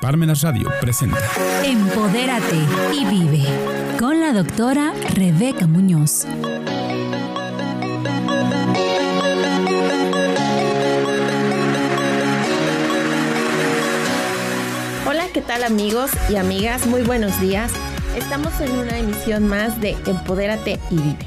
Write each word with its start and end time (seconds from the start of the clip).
Parmenas 0.00 0.40
Radio 0.40 0.70
presenta 0.80 1.18
Empodérate 1.62 2.56
y 2.94 3.04
vive 3.04 3.44
con 3.98 4.18
la 4.18 4.32
doctora 4.32 4.94
Rebeca 5.14 5.66
Muñoz. 5.66 6.24
Hola, 15.06 15.26
¿qué 15.34 15.42
tal 15.42 15.64
amigos 15.64 16.10
y 16.30 16.36
amigas? 16.36 16.86
Muy 16.86 17.02
buenos 17.02 17.38
días. 17.38 17.70
Estamos 18.16 18.58
en 18.62 18.70
una 18.78 18.98
emisión 18.98 19.48
más 19.48 19.82
de 19.82 19.98
Empodérate 20.06 20.78
y 20.90 20.94
vive. 20.94 21.26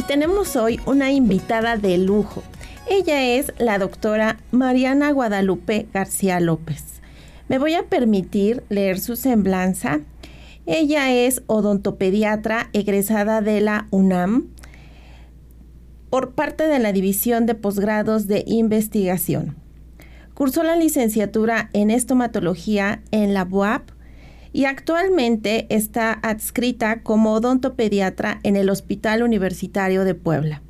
Y 0.00 0.02
tenemos 0.02 0.56
hoy 0.56 0.80
una 0.84 1.12
invitada 1.12 1.76
de 1.76 1.96
lujo. 1.98 2.42
Ella 2.88 3.22
es 3.22 3.52
la 3.58 3.78
doctora 3.78 4.36
Mariana 4.50 5.12
Guadalupe 5.12 5.86
García 5.92 6.40
López. 6.40 6.89
Me 7.50 7.58
voy 7.58 7.74
a 7.74 7.88
permitir 7.88 8.62
leer 8.68 9.00
su 9.00 9.16
semblanza. 9.16 10.02
Ella 10.66 11.12
es 11.12 11.42
odontopediatra 11.48 12.70
egresada 12.72 13.40
de 13.40 13.60
la 13.60 13.88
UNAM 13.90 14.50
por 16.10 16.36
parte 16.36 16.68
de 16.68 16.78
la 16.78 16.92
División 16.92 17.46
de 17.46 17.56
Posgrados 17.56 18.28
de 18.28 18.44
Investigación. 18.46 19.56
Cursó 20.32 20.62
la 20.62 20.76
licenciatura 20.76 21.70
en 21.72 21.90
estomatología 21.90 23.02
en 23.10 23.34
la 23.34 23.42
UAP 23.42 23.90
y 24.52 24.66
actualmente 24.66 25.66
está 25.70 26.12
adscrita 26.12 27.02
como 27.02 27.32
odontopediatra 27.32 28.38
en 28.44 28.54
el 28.54 28.70
Hospital 28.70 29.24
Universitario 29.24 30.04
de 30.04 30.14
Puebla. 30.14 30.62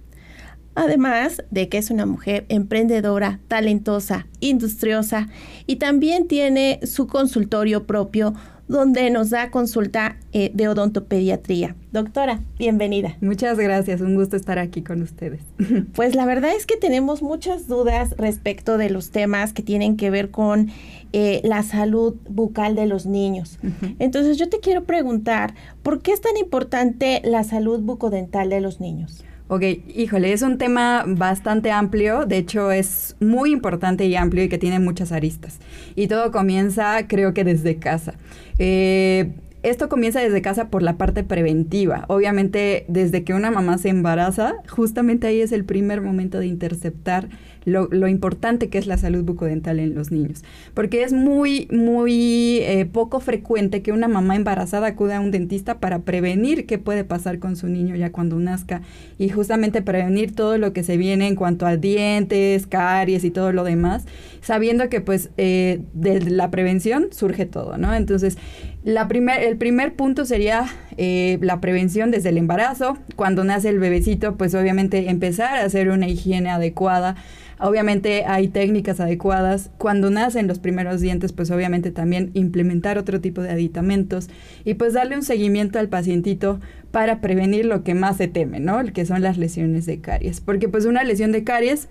Además 0.74 1.42
de 1.51 1.69
que 1.69 1.79
es 1.79 1.91
una 1.91 2.06
mujer 2.06 2.47
emprendedora, 2.48 3.41
talentosa, 3.48 4.27
industriosa 4.41 5.28
y 5.66 5.77
también 5.77 6.28
tiene 6.28 6.80
su 6.84 7.06
consultorio 7.06 7.87
propio 7.87 8.34
donde 8.70 9.11
nos 9.11 9.30
da 9.30 9.51
consulta 9.51 10.16
eh, 10.33 10.52
de 10.55 10.69
odontopediatría. 10.69 11.75
Doctora, 11.91 12.41
bienvenida. 12.56 13.17
Muchas 13.20 13.58
gracias, 13.58 14.00
un 14.00 14.14
gusto 14.14 14.36
estar 14.36 14.61
aquí 14.61 14.83
con 14.83 15.03
ustedes. 15.03 15.42
Pues 15.92 16.14
la 16.14 16.25
verdad 16.25 16.53
es 16.56 16.67
que 16.67 16.77
tenemos 16.77 17.20
muchas 17.20 17.67
dudas 17.67 18.14
respecto 18.17 18.78
de 18.78 18.89
los 18.89 19.11
temas 19.11 19.52
que 19.52 19.64
tienen 19.64 19.97
que 19.97 20.11
ver 20.11 20.30
con 20.30 20.70
eh, 21.12 21.41
la 21.42 21.64
salud 21.64 22.14
bucal 22.28 22.77
de 22.77 22.86
los 22.86 23.06
niños. 23.06 23.58
Entonces 23.98 24.39
yo 24.39 24.48
te 24.48 24.61
quiero 24.61 24.84
preguntar, 24.84 25.55
¿por 25.83 26.00
qué 26.00 26.12
es 26.12 26.20
tan 26.20 26.36
importante 26.36 27.20
la 27.25 27.42
salud 27.42 27.80
bucodental 27.80 28.50
de 28.50 28.61
los 28.61 28.80
niños? 28.80 29.25
Ok, 29.53 29.62
híjole, 29.97 30.33
es 30.33 30.43
un 30.43 30.59
tema 30.59 31.03
bastante 31.09 31.73
amplio, 31.73 32.25
de 32.25 32.37
hecho 32.37 32.70
es 32.70 33.17
muy 33.19 33.51
importante 33.51 34.07
y 34.07 34.15
amplio 34.15 34.45
y 34.45 34.48
que 34.48 34.59
tiene 34.59 34.79
muchas 34.79 35.11
aristas. 35.11 35.59
Y 35.97 36.07
todo 36.07 36.31
comienza, 36.31 37.09
creo 37.09 37.34
que 37.34 37.42
desde 37.42 37.75
casa. 37.75 38.15
Eh, 38.61 39.33
esto 39.65 39.89
comienza 39.89 40.20
desde 40.20 40.41
casa 40.41 40.69
por 40.69 40.84
la 40.84 40.98
parte 40.98 41.25
preventiva. 41.25 42.05
Obviamente, 42.07 42.84
desde 42.87 43.25
que 43.25 43.34
una 43.34 43.51
mamá 43.51 43.77
se 43.79 43.89
embaraza, 43.89 44.55
justamente 44.69 45.27
ahí 45.27 45.41
es 45.41 45.51
el 45.51 45.64
primer 45.64 46.01
momento 46.01 46.39
de 46.39 46.47
interceptar 46.47 47.29
lo, 47.71 48.09
importante 48.09 48.69
que 48.69 48.79
es 48.79 48.87
la 48.87 48.99
salud 48.99 49.25
bucodental 49.25 49.79
en 49.79 49.95
los 49.95 50.11
niños. 50.11 50.43
Porque 50.75 51.03
es 51.03 51.13
muy, 51.13 51.69
muy 51.71 52.59
eh, 52.63 52.89
poco 52.91 53.21
frecuente 53.21 53.83
que 53.83 53.93
una 53.93 54.09
mamá 54.09 54.37
embarazada 54.37 54.89
acuda 54.89 55.19
a 55.19 55.21
un 55.21 55.31
dentista 55.31 55.79
para 55.79 56.01
prevenir 56.01 56.67
qué 56.67 56.79
puede 56.79 57.05
pasar 57.05 57.39
con 57.39 57.57
su 57.57 57.69
niño 57.69 57.97
ya 57.97 58.13
cuando 58.13 58.39
nazca 58.39 58.83
y 59.19 59.29
justamente 59.29 59.83
prevenir 59.83 60.35
todo 60.35 60.59
lo 60.59 60.73
que 60.73 60.83
se 60.83 60.97
viene 60.97 61.27
en 61.27 61.37
cuanto 61.37 61.67
a 61.67 61.77
dientes, 61.77 62.67
caries 62.67 63.25
y 63.25 63.31
todo 63.31 63.53
lo 63.53 63.65
demás, 63.65 64.05
sabiendo 64.41 64.89
que 64.89 65.01
pues 65.01 65.31
eh, 65.37 65.81
de 65.93 66.21
la 66.31 66.51
prevención 66.51 67.09
surge 67.11 67.47
todo, 67.47 67.79
¿no? 67.79 67.95
Entonces, 67.95 68.39
la 68.83 69.09
primer, 69.09 69.43
el 69.43 69.57
primer 69.59 69.95
punto 69.95 70.25
sería 70.25 70.65
eh, 70.97 71.39
la 71.43 71.61
prevención 71.61 72.11
desde 72.11 72.31
el 72.31 72.39
embarazo. 72.39 72.97
Cuando 73.15 73.45
nace 73.45 73.69
el 73.69 73.79
bebecito, 73.79 74.37
pues 74.37 74.55
obviamente 74.55 75.11
empezar 75.11 75.57
a 75.57 75.64
hacer 75.64 75.91
una 75.91 76.09
higiene 76.09 76.51
adecuada 76.51 77.17
Obviamente 77.61 78.25
hay 78.25 78.48
técnicas 78.48 79.01
adecuadas. 79.01 79.71
Cuando 79.79 80.11
nacen 80.11 80.48
los 80.48 80.59
primeros 80.59 81.01
dientes, 81.01 81.33
pues 81.33 81.51
obviamente 81.51 81.91
también 81.91 82.31
implementar 82.35 82.98
otro 82.98 83.21
tipo 83.21 83.43
de 83.43 83.51
aditamentos 83.51 84.29
y 84.65 84.75
pues 84.75 84.95
darle 84.95 85.17
un 85.17 85.23
seguimiento 85.23 85.79
al 85.79 85.89
pacientito 85.89 86.61
para 86.91 87.21
prevenir 87.21 87.67
lo 87.67 87.85
que 87.85 87.95
más 87.95 88.17
se 88.17 88.29
teme, 88.29 88.61
¿no? 88.61 88.83
Que 88.93 89.05
son 89.05 89.23
las 89.23 89.39
lesiones 89.39 89.87
de 89.87 90.01
caries. 90.01 90.41
Porque 90.41 90.69
pues 90.69 90.87
una 90.87 91.05
lesión 91.05 91.33
de 91.33 91.45
caries 91.45 91.89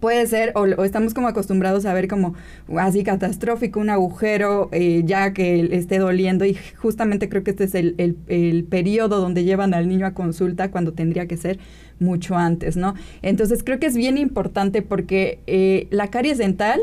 puede 0.00 0.26
ser, 0.26 0.52
o, 0.56 0.66
estamos 0.84 1.14
como 1.14 1.28
acostumbrados 1.28 1.84
a 1.86 1.92
ver 1.92 2.08
como 2.08 2.34
así 2.78 3.04
catastrófico, 3.04 3.78
un 3.78 3.90
agujero 3.90 4.68
eh, 4.72 5.02
ya 5.04 5.32
que 5.32 5.68
esté 5.76 5.98
doliendo 5.98 6.44
y 6.44 6.56
justamente 6.76 7.28
creo 7.28 7.44
que 7.44 7.50
este 7.50 7.64
es 7.64 7.74
el, 7.74 7.94
el, 7.98 8.16
el, 8.26 8.64
periodo 8.64 9.20
donde 9.20 9.44
llevan 9.44 9.74
al 9.74 9.88
niño 9.88 10.06
a 10.06 10.14
consulta 10.14 10.70
cuando 10.70 10.92
tendría 10.92 11.26
que 11.26 11.36
ser 11.36 11.58
mucho 11.98 12.36
antes, 12.36 12.76
¿no? 12.76 12.94
Entonces 13.20 13.62
creo 13.62 13.78
que 13.78 13.86
es 13.86 13.94
bien 13.94 14.16
importante 14.16 14.80
porque 14.80 15.40
eh, 15.46 15.86
la 15.90 16.08
caries 16.08 16.38
dental, 16.38 16.80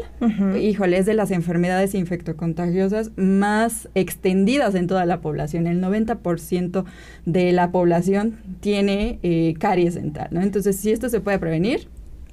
híjole, 0.59 0.99
es 0.99 1.07
de 1.07 1.15
las 1.15 1.31
enfermedades 1.31 1.95
infectocontagiosas 1.95 3.11
más 3.15 3.89
extendidas 3.95 4.75
en 4.75 4.85
toda 4.85 5.05
la 5.05 5.19
población. 5.19 5.65
El 5.65 5.81
90% 5.81 6.85
de 7.25 7.51
la 7.51 7.71
población 7.71 8.35
tiene 8.59 9.19
eh, 9.23 9.55
caries 9.59 9.95
dental, 9.95 10.27
¿no? 10.31 10.41
Entonces 10.41 10.77
si 10.77 10.91
esto 10.91 11.09
se 11.09 11.19
puede 11.19 11.39
prevenir, 11.39 11.89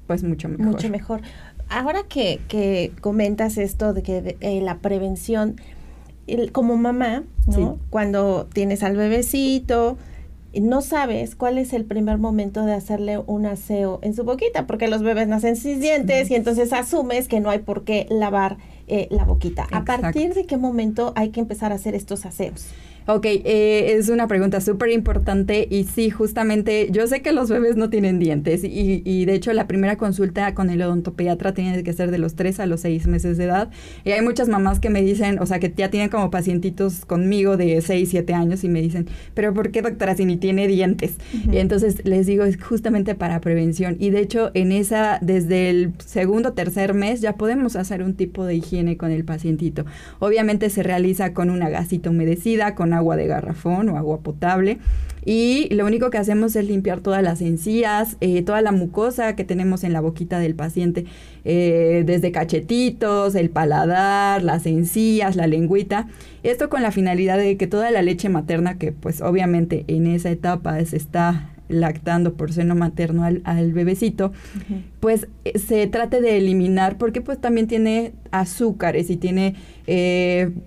pues 0.06 0.22
mucho 0.22 0.48
mejor. 0.48 0.66
Mucho 0.66 0.88
mejor. 0.88 1.20
Ahora 1.69 2.03
que, 2.09 2.41
que 2.48 2.92
comentas 3.00 3.59
esto 3.59 3.92
de 3.92 4.03
que 4.03 4.37
eh, 4.41 4.60
la 4.60 4.78
prevención, 4.78 5.60
como 6.53 6.76
mamá, 6.76 7.25
¿no? 7.47 7.78
Cuando 7.91 8.47
tienes 8.53 8.82
al 8.82 8.97
bebecito, 8.97 9.97
no 10.60 10.82
sabes 10.82 11.34
cuál 11.34 11.59
es 11.59 11.72
el 11.72 11.84
primer 11.84 12.19
momento 12.19 12.64
de 12.64 12.72
hacerle 12.72 13.19
un 13.19 13.47
aseo 13.47 13.98
en 14.03 14.14
su 14.14 14.25
boquita, 14.25 14.66
porque 14.66 14.88
los 14.88 15.03
bebés 15.03 15.28
nacen 15.28 15.56
sin 15.56 15.81
dientes 15.81 16.31
y 16.31 16.34
entonces 16.34 16.72
asumes 16.72 17.28
que 17.28 17.41
no 17.41 17.50
hay 17.50 17.59
por 17.60 17.84
qué 17.84 18.06
lavar 18.10 18.56
eh, 18.87 19.09
la 19.10 19.25
boquita. 19.25 19.66
¿A 19.72 19.84
partir 19.84 20.34
de 20.34 20.44
qué 20.44 20.56
momento 20.56 21.12
hay 21.16 21.31
que 21.31 21.41
empezar 21.41 21.72
a 21.72 21.76
hacer 21.76 21.94
estos 21.94 22.26
aseos? 22.26 22.66
Ok, 23.06 23.26
eh, 23.26 23.97
es 23.98 24.09
una 24.09 24.26
pregunta 24.28 24.62
súper 24.62 24.88
importante 24.88 25.69
y 25.69 25.84
sí, 25.84 26.09
justamente 26.09 26.88
yo 26.91 27.06
sé 27.06 27.20
que 27.20 27.32
los 27.32 27.50
bebés 27.50 27.76
no 27.76 27.91
tienen 27.91 28.19
dientes 28.19 28.65
y, 28.65 29.03
y, 29.04 29.26
de 29.26 29.34
hecho 29.34 29.53
la 29.53 29.66
primera 29.66 29.98
consulta 29.98 30.54
con 30.54 30.70
el 30.70 30.81
odontopediatra 30.81 31.53
tiene 31.53 31.82
que 31.82 31.93
ser 31.93 32.10
de 32.10 32.16
los 32.16 32.34
3 32.34 32.60
a 32.60 32.66
los 32.66 32.81
6 32.81 33.06
meses 33.06 33.37
de 33.37 33.44
edad 33.44 33.70
y 34.06 34.12
hay 34.12 34.22
muchas 34.22 34.48
mamás 34.48 34.81
que 34.81 34.88
me 34.88 35.03
dicen, 35.03 35.38
o 35.38 35.44
sea, 35.44 35.59
que 35.59 35.70
ya 35.76 35.91
tienen 35.91 36.09
como 36.09 36.31
pacientitos 36.31 37.04
conmigo 37.04 37.59
de 37.59 37.82
6, 37.82 38.09
7 38.09 38.32
años 38.32 38.64
y 38.64 38.70
me 38.70 38.81
dicen, 38.81 39.06
pero 39.34 39.53
¿por 39.53 39.70
qué 39.70 39.82
doctora 39.82 40.16
si 40.16 40.25
ni 40.25 40.38
tiene 40.38 40.66
dientes? 40.66 41.16
Y 41.53 41.59
entonces 41.59 42.06
les 42.06 42.26
digo, 42.26 42.44
es 42.44 42.56
justamente 42.56 43.14
para 43.14 43.43
prevención 43.43 43.98
y 44.00 44.09
de 44.09 44.20
hecho 44.20 44.50
en 44.54 44.72
esa, 44.72 45.19
desde 45.20 45.69
el 45.69 45.93
segundo, 45.98 46.54
tercer 46.54 46.94
mes 46.94 47.20
ya 47.20 47.34
podemos 47.34 47.76
hacer 47.76 48.03
un 48.03 48.14
tipo 48.14 48.47
de 48.47 48.54
higiene 48.54 48.97
con 48.97 49.10
el 49.10 49.26
pacientito. 49.26 49.84
Obviamente 50.20 50.70
se 50.70 50.82
realiza 50.82 51.34
con 51.34 51.50
una 51.50 51.69
gasita 51.69 52.09
humedecida, 52.09 52.75
con 52.75 52.94
agua 52.94 53.16
de 53.16 53.27
garrafón 53.27 53.88
o 53.91 53.99
agua 53.99 54.21
potable. 54.21 54.78
Y 55.25 55.72
lo 55.75 55.87
único 55.87 56.10
que 56.10 56.19
hacemos 56.19 56.55
es 56.55 56.66
limpiar 56.66 57.00
todas 57.00 57.22
las 57.22 57.41
encías, 57.41 58.16
eh, 58.21 58.43
toda 58.43 58.60
la 58.60 58.72
mucosa 58.72 59.37
que 59.37 59.44
tenemos 59.44 59.82
en 59.82 59.94
la 59.94 60.00
boquita 60.00 60.38
del 60.38 60.55
paciente, 60.55 61.06
eh, 61.44 62.03
desde 62.05 62.31
cachetitos, 62.31 63.34
el 63.34 63.49
paladar, 63.49 64.43
las 64.43 64.66
encías, 64.66 65.34
la 65.34 65.47
lengüita. 65.47 66.09
Esto 66.43 66.69
con 66.69 66.82
la 66.82 66.91
finalidad 66.91 67.38
de 67.38 67.56
que 67.56 67.66
toda 67.66 67.91
la 67.91 68.03
leche 68.03 68.28
materna, 68.28 68.77
que 68.77 68.93
pues 68.93 69.22
obviamente 69.22 69.84
en 69.88 70.06
esa 70.06 70.31
etapa 70.31 70.84
se 70.84 70.97
está 70.97 71.50
lactando 71.71 72.34
por 72.34 72.53
seno 72.53 72.75
materno 72.75 73.25
al, 73.25 73.72
bebecito, 73.72 74.32
pues 75.00 75.28
eh, 75.47 75.59
se 75.59 75.87
trate 75.87 76.21
de 76.21 76.37
eliminar 76.37 76.99
porque 76.99 77.22
pues 77.22 77.41
también 77.41 77.66
tiene 77.66 78.12
azúcares 78.31 79.09
y 79.09 79.16
tiene 79.16 79.55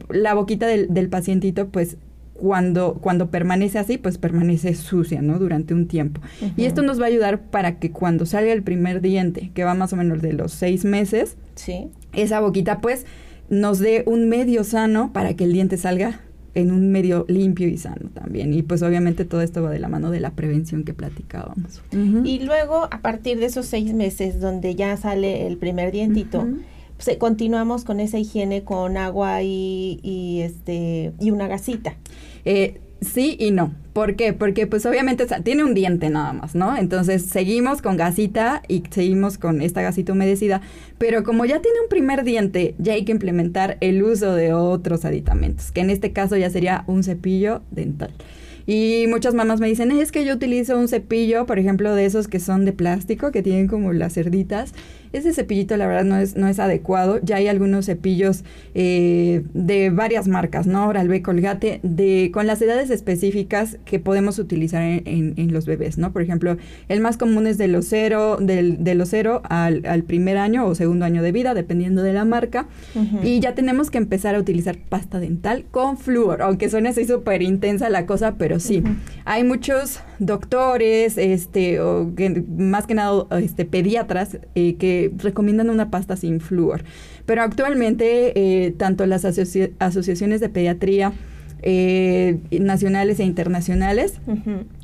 la 0.09 0.33
boquita 0.33 0.65
del, 0.65 0.91
del 0.91 1.09
pacientito 1.09 1.69
pues 1.69 1.97
cuando, 2.37 2.95
cuando 3.01 3.29
permanece 3.29 3.79
así, 3.79 3.97
pues 3.97 4.17
permanece 4.17 4.73
sucia, 4.75 5.21
¿no? 5.21 5.39
Durante 5.39 5.73
un 5.73 5.87
tiempo. 5.87 6.21
Y 6.55 6.65
esto 6.65 6.81
nos 6.81 6.99
va 6.99 7.05
a 7.05 7.07
ayudar 7.07 7.41
para 7.41 7.79
que 7.79 7.91
cuando 7.91 8.25
salga 8.25 8.53
el 8.53 8.63
primer 8.63 9.01
diente, 9.01 9.51
que 9.53 9.63
va 9.63 9.73
más 9.73 9.93
o 9.93 9.95
menos 9.95 10.21
de 10.21 10.33
los 10.33 10.51
seis 10.51 10.85
meses, 10.85 11.37
¿Sí? 11.55 11.89
esa 12.13 12.39
boquita, 12.39 12.79
pues, 12.79 13.05
nos 13.49 13.79
dé 13.79 14.03
un 14.05 14.29
medio 14.29 14.63
sano 14.63 15.11
para 15.13 15.35
que 15.35 15.45
el 15.45 15.53
diente 15.53 15.77
salga 15.77 16.21
en 16.57 16.71
un 16.71 16.91
medio 16.91 17.25
limpio 17.27 17.67
y 17.67 17.77
sano 17.77 18.09
también. 18.13 18.51
Y 18.53 18.63
pues 18.63 18.81
obviamente 18.81 19.25
todo 19.25 19.41
esto 19.41 19.61
va 19.61 19.69
de 19.69 19.77
la 19.77 19.89
mano 19.89 20.09
de 20.09 20.19
la 20.19 20.31
prevención 20.31 20.83
que 20.83 20.93
platicábamos. 20.93 21.83
Y 22.23 22.39
luego, 22.39 22.87
a 22.89 23.01
partir 23.01 23.39
de 23.39 23.45
esos 23.45 23.67
seis 23.67 23.93
meses, 23.93 24.39
donde 24.39 24.73
ya 24.73 24.97
sale 24.97 25.45
el 25.45 25.57
primer 25.57 25.91
dientito, 25.91 26.47
pues, 26.97 27.15
continuamos 27.17 27.83
con 27.83 27.99
esa 27.99 28.17
higiene 28.17 28.63
con 28.63 28.97
agua 28.97 29.43
y, 29.43 29.99
y, 30.01 30.41
este, 30.41 31.13
y 31.19 31.29
una 31.29 31.47
gasita. 31.47 31.95
Eh, 32.45 32.79
sí 33.01 33.35
y 33.39 33.51
no. 33.51 33.73
¿Por 33.93 34.15
qué? 34.15 34.33
Porque 34.33 34.67
pues 34.67 34.85
obviamente 34.85 35.25
tiene 35.43 35.63
un 35.63 35.73
diente 35.73 36.09
nada 36.09 36.31
más, 36.31 36.53
¿no? 36.53 36.77
Entonces 36.77 37.23
seguimos 37.23 37.81
con 37.81 37.97
gasita 37.97 38.61
y 38.67 38.83
seguimos 38.91 39.39
con 39.39 39.61
esta 39.61 39.81
gasita 39.81 40.13
humedecida, 40.13 40.61
pero 40.99 41.23
como 41.23 41.45
ya 41.45 41.61
tiene 41.61 41.81
un 41.81 41.89
primer 41.89 42.23
diente, 42.23 42.75
ya 42.77 42.93
hay 42.93 43.05
que 43.05 43.11
implementar 43.11 43.77
el 43.81 44.03
uso 44.03 44.35
de 44.35 44.53
otros 44.53 45.03
aditamentos, 45.03 45.71
que 45.71 45.81
en 45.81 45.89
este 45.89 46.13
caso 46.13 46.37
ya 46.37 46.49
sería 46.51 46.83
un 46.85 47.03
cepillo 47.03 47.63
dental. 47.71 48.11
Y 48.67 49.05
muchas 49.07 49.33
mamás 49.33 49.61
me 49.61 49.67
dicen, 49.67 49.91
es 49.91 50.11
que 50.11 50.25
yo 50.25 50.35
utilizo 50.35 50.77
un 50.77 50.89
cepillo, 50.89 51.45
por 51.45 51.57
ejemplo, 51.57 51.95
de 51.95 52.05
esos 52.05 52.27
que 52.27 52.41
son 52.41 52.65
de 52.65 52.73
plástico, 52.73 53.31
que 53.31 53.41
tienen 53.41 53.67
como 53.67 53.93
las 53.93 54.13
cerditas, 54.13 54.73
ese 55.13 55.33
cepillito 55.33 55.77
la 55.77 55.87
verdad 55.87 56.03
no 56.03 56.17
es, 56.17 56.35
no 56.35 56.47
es 56.47 56.59
adecuado. 56.59 57.19
Ya 57.23 57.37
hay 57.37 57.47
algunos 57.47 57.85
cepillos 57.85 58.43
eh, 58.75 59.43
de 59.53 59.89
varias 59.89 60.27
marcas, 60.27 60.67
¿no? 60.67 60.87
Oral-B, 60.87 61.21
Colgate, 61.21 61.79
de, 61.83 62.29
con 62.33 62.47
las 62.47 62.61
edades 62.61 62.89
específicas 62.89 63.77
que 63.85 63.99
podemos 63.99 64.39
utilizar 64.39 64.81
en, 64.81 65.33
en, 65.37 65.53
los 65.53 65.65
bebés, 65.65 65.97
¿no? 65.97 66.11
Por 66.11 66.21
ejemplo, 66.21 66.57
el 66.89 66.99
más 66.99 67.17
común 67.17 67.47
es 67.47 67.57
de 67.57 67.67
los 67.67 67.85
cero, 67.87 68.37
del, 68.39 68.83
de 68.83 68.95
los 68.95 69.09
cero 69.09 69.41
al, 69.49 69.85
al, 69.85 70.03
primer 70.03 70.37
año 70.37 70.65
o 70.65 70.75
segundo 70.75 71.05
año 71.05 71.23
de 71.23 71.31
vida, 71.31 71.53
dependiendo 71.53 72.03
de 72.03 72.13
la 72.13 72.25
marca. 72.25 72.67
Y 73.23 73.39
ya 73.39 73.55
tenemos 73.55 73.89
que 73.89 73.97
empezar 73.97 74.35
a 74.35 74.39
utilizar 74.39 74.77
pasta 74.77 75.19
dental 75.19 75.65
con 75.71 75.97
flúor, 75.97 76.41
aunque 76.41 76.69
suene 76.69 76.89
así 76.89 77.05
súper 77.05 77.41
intensa 77.41 77.89
la 77.89 78.05
cosa, 78.05 78.35
pero 78.37 78.56
sí. 78.59 78.83
Hay 79.25 79.43
muchos 79.43 80.01
doctores, 80.19 81.17
este, 81.17 81.79
o 81.79 82.13
que, 82.15 82.43
más 82.47 82.85
que 82.85 82.93
nada 82.93 83.25
este, 83.39 83.65
pediatras, 83.65 84.39
eh, 84.55 84.75
que 84.75 85.11
recomiendan 85.17 85.69
una 85.69 85.89
pasta 85.89 86.15
sin 86.15 86.39
flúor. 86.39 86.83
Pero 87.25 87.41
actualmente, 87.41 88.33
eh, 88.35 88.71
tanto 88.71 89.05
las 89.05 89.25
asociaciones 89.25 90.39
de 90.39 90.49
pediatría 90.49 91.13
eh, 91.63 92.37
nacionales 92.51 93.19
e 93.19 93.23
internacionales 93.23 94.13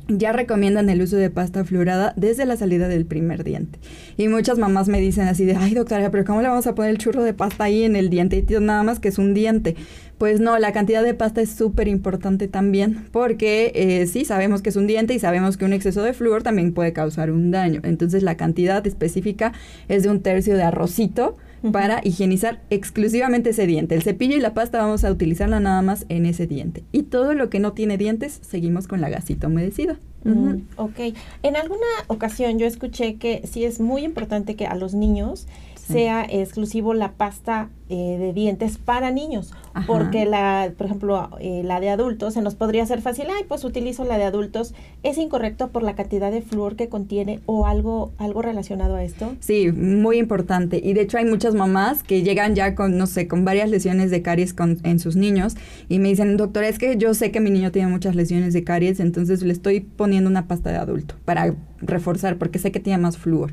ya 0.08 0.32
recomiendan 0.32 0.90
el 0.90 1.00
uso 1.00 1.16
de 1.16 1.30
pasta 1.30 1.64
fluorada 1.64 2.12
desde 2.16 2.44
la 2.46 2.56
salida 2.56 2.88
del 2.88 3.06
primer 3.06 3.44
diente. 3.44 3.78
Y 4.16 4.28
muchas 4.28 4.58
mamás 4.58 4.88
me 4.88 5.00
dicen 5.00 5.28
así 5.28 5.44
de, 5.44 5.56
ay 5.56 5.74
doctora, 5.74 6.10
pero 6.10 6.24
¿cómo 6.24 6.42
le 6.42 6.48
vamos 6.48 6.66
a 6.66 6.74
poner 6.74 6.90
el 6.90 6.98
churro 6.98 7.22
de 7.22 7.32
pasta 7.32 7.64
ahí 7.64 7.84
en 7.84 7.96
el 7.96 8.10
diente? 8.10 8.44
Y 8.46 8.52
nada 8.60 8.82
más 8.82 9.00
que 9.00 9.08
es 9.08 9.18
un 9.18 9.34
diente. 9.34 9.76
Pues 10.24 10.40
no, 10.40 10.58
la 10.58 10.72
cantidad 10.72 11.04
de 11.04 11.12
pasta 11.12 11.42
es 11.42 11.50
súper 11.50 11.86
importante 11.86 12.48
también, 12.48 13.08
porque 13.12 13.72
eh, 13.74 14.06
sí, 14.06 14.24
sabemos 14.24 14.62
que 14.62 14.70
es 14.70 14.76
un 14.76 14.86
diente 14.86 15.12
y 15.12 15.18
sabemos 15.18 15.58
que 15.58 15.66
un 15.66 15.74
exceso 15.74 16.02
de 16.02 16.14
flúor 16.14 16.42
también 16.42 16.72
puede 16.72 16.94
causar 16.94 17.30
un 17.30 17.50
daño. 17.50 17.82
Entonces 17.84 18.22
la 18.22 18.34
cantidad 18.38 18.86
específica 18.86 19.52
es 19.86 20.02
de 20.02 20.08
un 20.08 20.20
tercio 20.20 20.56
de 20.56 20.62
arrocito 20.62 21.36
para 21.72 22.00
higienizar 22.02 22.62
exclusivamente 22.70 23.50
ese 23.50 23.66
diente. 23.66 23.96
El 23.96 24.02
cepillo 24.02 24.34
y 24.34 24.40
la 24.40 24.54
pasta 24.54 24.78
vamos 24.78 25.04
a 25.04 25.12
utilizarla 25.12 25.60
nada 25.60 25.82
más 25.82 26.06
en 26.08 26.24
ese 26.24 26.46
diente. 26.46 26.84
Y 26.90 27.02
todo 27.02 27.34
lo 27.34 27.50
que 27.50 27.60
no 27.60 27.74
tiene 27.74 27.98
dientes, 27.98 28.38
seguimos 28.40 28.88
con 28.88 29.02
la 29.02 29.10
gasita 29.10 29.48
humedecida. 29.48 29.98
Mm, 30.24 30.62
ok. 30.76 31.14
En 31.42 31.56
alguna 31.56 31.84
ocasión 32.06 32.58
yo 32.58 32.66
escuché 32.66 33.16
que 33.16 33.42
sí 33.44 33.66
es 33.66 33.78
muy 33.78 34.04
importante 34.04 34.56
que 34.56 34.66
a 34.66 34.74
los 34.74 34.94
niños 34.94 35.46
sea 35.86 36.24
exclusivo 36.24 36.94
la 36.94 37.12
pasta 37.12 37.68
eh, 37.90 38.16
de 38.18 38.32
dientes 38.32 38.78
para 38.78 39.10
niños, 39.10 39.52
porque 39.86 40.24
la, 40.24 40.72
por 40.78 40.86
ejemplo, 40.86 41.28
eh, 41.38 41.60
la 41.64 41.80
de 41.80 41.90
adultos 41.90 42.32
se 42.32 42.40
nos 42.40 42.54
podría 42.54 42.82
hacer 42.82 43.02
fácil, 43.02 43.26
ay, 43.28 43.44
pues 43.46 43.62
utilizo 43.62 44.04
la 44.04 44.16
de 44.16 44.24
adultos, 44.24 44.72
es 45.02 45.18
incorrecto 45.18 45.68
por 45.68 45.82
la 45.82 45.94
cantidad 45.94 46.32
de 46.32 46.40
flúor 46.40 46.76
que 46.76 46.88
contiene 46.88 47.40
o 47.44 47.66
algo 47.66 48.12
algo 48.16 48.40
relacionado 48.40 48.94
a 48.96 49.04
esto. 49.04 49.34
Sí, 49.40 49.70
muy 49.70 50.16
importante 50.16 50.80
y 50.82 50.94
de 50.94 51.02
hecho 51.02 51.18
hay 51.18 51.26
muchas 51.26 51.54
mamás 51.54 52.02
que 52.02 52.22
llegan 52.22 52.54
ya 52.54 52.74
con 52.74 52.96
no 52.96 53.06
sé, 53.06 53.28
con 53.28 53.44
varias 53.44 53.68
lesiones 53.68 54.10
de 54.10 54.22
caries 54.22 54.54
con, 54.54 54.78
en 54.82 54.98
sus 54.98 55.16
niños 55.16 55.54
y 55.90 55.98
me 55.98 56.08
dicen, 56.08 56.38
"Doctora, 56.38 56.68
es 56.68 56.78
que 56.78 56.96
yo 56.96 57.12
sé 57.12 57.32
que 57.32 57.40
mi 57.40 57.50
niño 57.50 57.70
tiene 57.70 57.88
muchas 57.88 58.14
lesiones 58.14 58.54
de 58.54 58.64
caries, 58.64 58.98
entonces 58.98 59.42
le 59.42 59.52
estoy 59.52 59.80
poniendo 59.80 60.30
una 60.30 60.46
pasta 60.48 60.70
de 60.70 60.78
adulto 60.78 61.16
para 61.26 61.54
reforzar 61.82 62.38
porque 62.38 62.58
sé 62.58 62.72
que 62.72 62.80
tiene 62.80 62.98
más 62.98 63.18
flúor." 63.18 63.52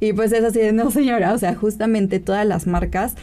Y 0.00 0.12
pues 0.12 0.32
es 0.32 0.44
así 0.44 0.60
no 0.72 0.90
señora, 0.90 1.32
o 1.34 1.38
sea, 1.38 1.54
justamente 1.54 2.20
todas 2.20 2.46
las 2.46 2.66
marcas, 2.66 3.16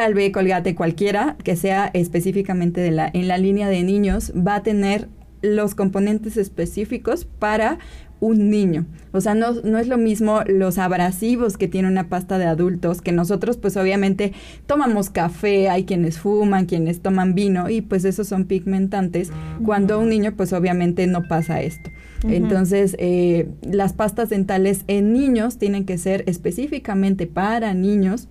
Oral-B, 0.00 0.32
Colgate, 0.32 0.74
cualquiera 0.74 1.36
que 1.44 1.56
sea 1.56 1.90
específicamente 1.92 2.80
de 2.80 2.90
la, 2.90 3.10
en 3.12 3.28
la 3.28 3.36
línea 3.36 3.68
de 3.68 3.82
niños, 3.82 4.32
va 4.34 4.56
a 4.56 4.62
tener 4.62 5.08
los 5.42 5.74
componentes 5.74 6.38
específicos 6.38 7.26
para 7.26 7.78
un 8.20 8.50
niño. 8.50 8.86
O 9.12 9.20
sea, 9.20 9.34
no, 9.34 9.52
no, 9.52 9.78
es 9.78 9.88
lo 9.88 9.98
mismo 9.98 10.40
los 10.46 10.78
abrasivos 10.78 11.58
que 11.58 11.68
tiene 11.68 11.88
una 11.88 12.08
pasta 12.08 12.38
de 12.38 12.46
adultos, 12.46 13.02
que 13.02 13.12
nosotros 13.12 13.58
pues 13.58 13.76
obviamente 13.76 14.32
tomamos 14.66 15.10
café, 15.10 15.68
hay 15.68 15.84
quienes 15.84 16.18
fuman, 16.18 16.66
quienes 16.66 17.00
toman 17.00 17.34
vino 17.34 17.68
y 17.68 17.82
pues 17.82 18.04
esos 18.04 18.26
son 18.26 18.44
pigmentantes. 18.44 19.32
Cuando 19.64 19.98
un 19.98 20.08
niño 20.08 20.34
pues 20.34 20.52
obviamente 20.52 21.06
no 21.06 21.28
pasa 21.28 21.60
esto. 21.60 21.90
Entonces, 22.22 22.96
eh, 22.98 23.48
las 23.62 23.94
pastas 23.94 24.28
dentales 24.28 24.84
en 24.88 25.12
niños 25.12 25.58
tienen 25.58 25.86
que 25.86 25.96
ser 25.96 26.24
específicamente 26.26 27.26
para 27.26 27.72
niños. 27.74 28.28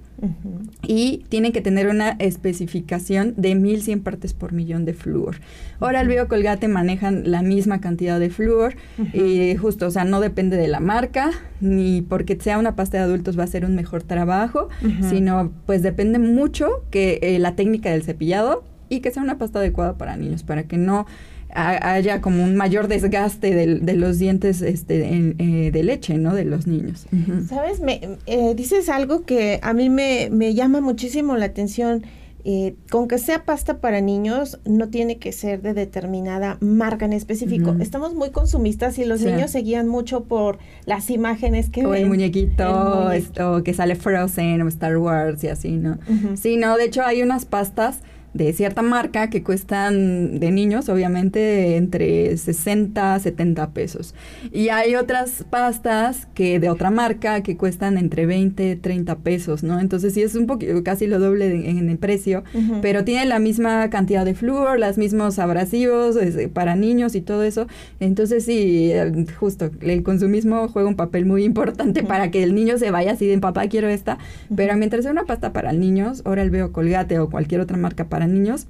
Y 0.86 1.26
tienen 1.30 1.52
que 1.52 1.62
tener 1.62 1.88
una 1.88 2.12
especificación 2.20 3.34
de 3.38 3.56
1100 3.56 4.02
partes 4.02 4.34
por 4.34 4.54
millón 4.54 4.86
de 4.86 4.94
flúor. 4.94 5.38
Ahora 5.80 6.02
el 6.02 6.08
biocolgate 6.08 6.68
manejan 6.68 7.30
la 7.32 7.42
misma 7.42 7.82
cantidad 7.82 8.20
de 8.20 8.30
flúor 8.30 8.76
y 9.14 9.56
justo, 9.56 9.88
o 9.88 9.92
sea, 9.92 10.06
no 10.06 10.20
depende 10.20 10.58
de 10.58 10.68
la 10.68 10.80
marca 10.80 11.32
ni 11.62 12.02
porque 12.02 12.38
sea 12.40 12.58
una 12.58 12.76
pasta 12.76 12.98
de 12.98 13.04
adultos 13.04 13.38
va 13.38 13.44
a 13.44 13.48
ser 13.48 13.66
un 13.66 13.76
mejor 13.76 14.04
trabajo, 14.04 14.70
sino 15.10 15.52
pues 15.66 15.82
depende 15.82 16.20
mucho 16.20 16.84
que 16.90 17.20
eh, 17.22 17.40
la 17.40 17.56
técnica 17.56 17.90
del 17.92 18.04
cepillado 18.04 18.64
y 18.90 19.02
que 19.02 19.12
sea 19.12 19.24
una 19.24 19.38
pasta 19.38 19.60
adecuada 19.60 19.98
para 19.98 20.18
niños, 20.18 20.44
para 20.44 20.64
que 20.64 20.78
no 20.78 21.06
haya 21.54 22.22
como 22.22 22.44
un 22.44 22.56
mayor 22.56 22.88
desgaste 22.88 23.56
de, 23.56 23.94
los 23.96 24.20
dientes 24.20 24.62
este, 24.62 25.34
eh, 25.38 25.72
de 25.72 25.84
leche, 25.84 26.18
¿no? 26.18 26.36
De 26.36 26.46
los 26.46 26.68
niños. 26.68 27.08
Sabes, 27.48 27.82
me, 27.82 28.18
eh, 28.28 28.54
dices 28.56 28.90
algo 28.90 29.24
que 29.26 29.60
a 29.62 29.74
mí 29.74 29.90
me, 29.90 30.54
llama 30.54 30.82
muchísimo 30.82 31.36
la 31.38 31.46
atención. 31.46 32.04
Eh, 32.46 32.76
con 32.90 33.10
que 33.10 33.18
sea 33.18 33.44
pasta 33.44 33.80
para 33.80 34.00
niños, 34.00 34.60
no 34.64 34.88
tiene 34.88 35.18
que 35.18 35.34
ser 35.34 35.62
de 35.62 35.74
determinada 35.74 36.58
marca 36.62 37.04
en 37.04 37.12
específico. 37.12 37.76
Estamos 37.82 38.16
muy 38.16 38.30
consumistas 38.30 38.98
y 38.98 39.04
los 39.04 39.22
niños 39.22 39.52
se 39.52 39.60
guían 39.60 39.90
mucho 39.90 40.24
por 40.24 40.58
las 40.86 41.10
imágenes 41.10 41.70
que 41.70 41.86
o 41.86 41.94
El 41.94 42.08
muñequito, 42.08 43.12
esto, 43.12 43.62
que 43.62 43.74
sale 43.74 43.96
Frozen 43.96 44.62
o 44.62 44.70
Star 44.70 44.98
Wars 44.98 45.44
y 45.44 45.50
así, 45.50 45.72
¿no? 45.72 46.00
Sí, 46.36 46.56
no, 46.56 46.78
de 46.78 46.86
hecho 46.86 47.04
hay 47.04 47.22
unas 47.22 47.44
pastas 47.44 48.00
de 48.34 48.54
cierta 48.54 48.82
marca 48.82 49.30
que 49.30 49.44
cuestan 49.44 50.40
de 50.40 50.52
niños, 50.52 50.90
obviamente, 50.90 51.78
entre 51.78 52.38
60 52.38 53.16
a 53.16 53.20
70 53.20 53.72
pesos. 53.72 54.14
Y 54.52 54.70
hay 54.70 54.96
otras 54.96 55.46
pastas 55.50 56.28
que 56.36 56.60
de 56.60 56.70
otra 56.70 56.92
marca 56.92 57.42
que 57.42 57.58
cuestan 57.58 57.98
entre 57.98 58.26
20 58.26 58.76
30 58.76 59.16
pesos, 59.20 59.64
¿no? 59.64 59.80
Entonces 59.80 60.14
sí 60.14 60.22
es 60.22 60.36
un 60.36 60.48
poquito, 60.48 60.84
casi 60.84 61.08
lo 61.08 61.20
doble 61.20 61.70
en 61.70 61.90
el 61.90 61.98
precio, 61.98 62.44
pero 62.82 63.04
tiene 63.04 63.26
la 63.26 63.40
misma 63.40 63.90
cantidad 63.90 64.26
de 64.26 64.36
flúor, 64.36 64.80
los 64.80 64.98
mismos 64.98 65.40
abrasivos 65.40 66.18
para 66.54 66.76
niños 66.76 67.16
y 67.16 67.22
todo 67.22 67.44
eso. 67.44 67.68
Entonces 68.00 68.46
sí, 68.46 68.92
eh, 68.92 69.26
justo, 69.40 69.72
el 69.82 70.04
consumismo 70.04 70.68
juega 70.68 70.88
un 70.88 70.96
papel 70.96 71.26
muy 71.26 71.44
importante 71.44 72.04
para 72.04 72.32
que 72.32 72.44
el 72.44 72.56
niño 72.56 72.78
se 72.78 72.92
vaya 72.92 73.14
así 73.14 73.28
de 73.28 73.40
papá 73.40 73.68
quiero 73.68 73.88
esta, 73.88 74.18
pero 74.56 74.76
mientras 74.76 75.04
sea 75.04 75.12
una 75.12 75.24
pasta 75.24 75.54
para 75.54 75.72
niños, 75.72 76.22
ahora 76.26 76.42
el 76.42 76.50
veo 76.50 76.72
colgate 76.72 77.20
o 77.20 77.30
cualquier 77.30 77.62
otra 77.62 77.78
marca 77.78 78.06
para 78.06 78.19
niños, 78.28 78.68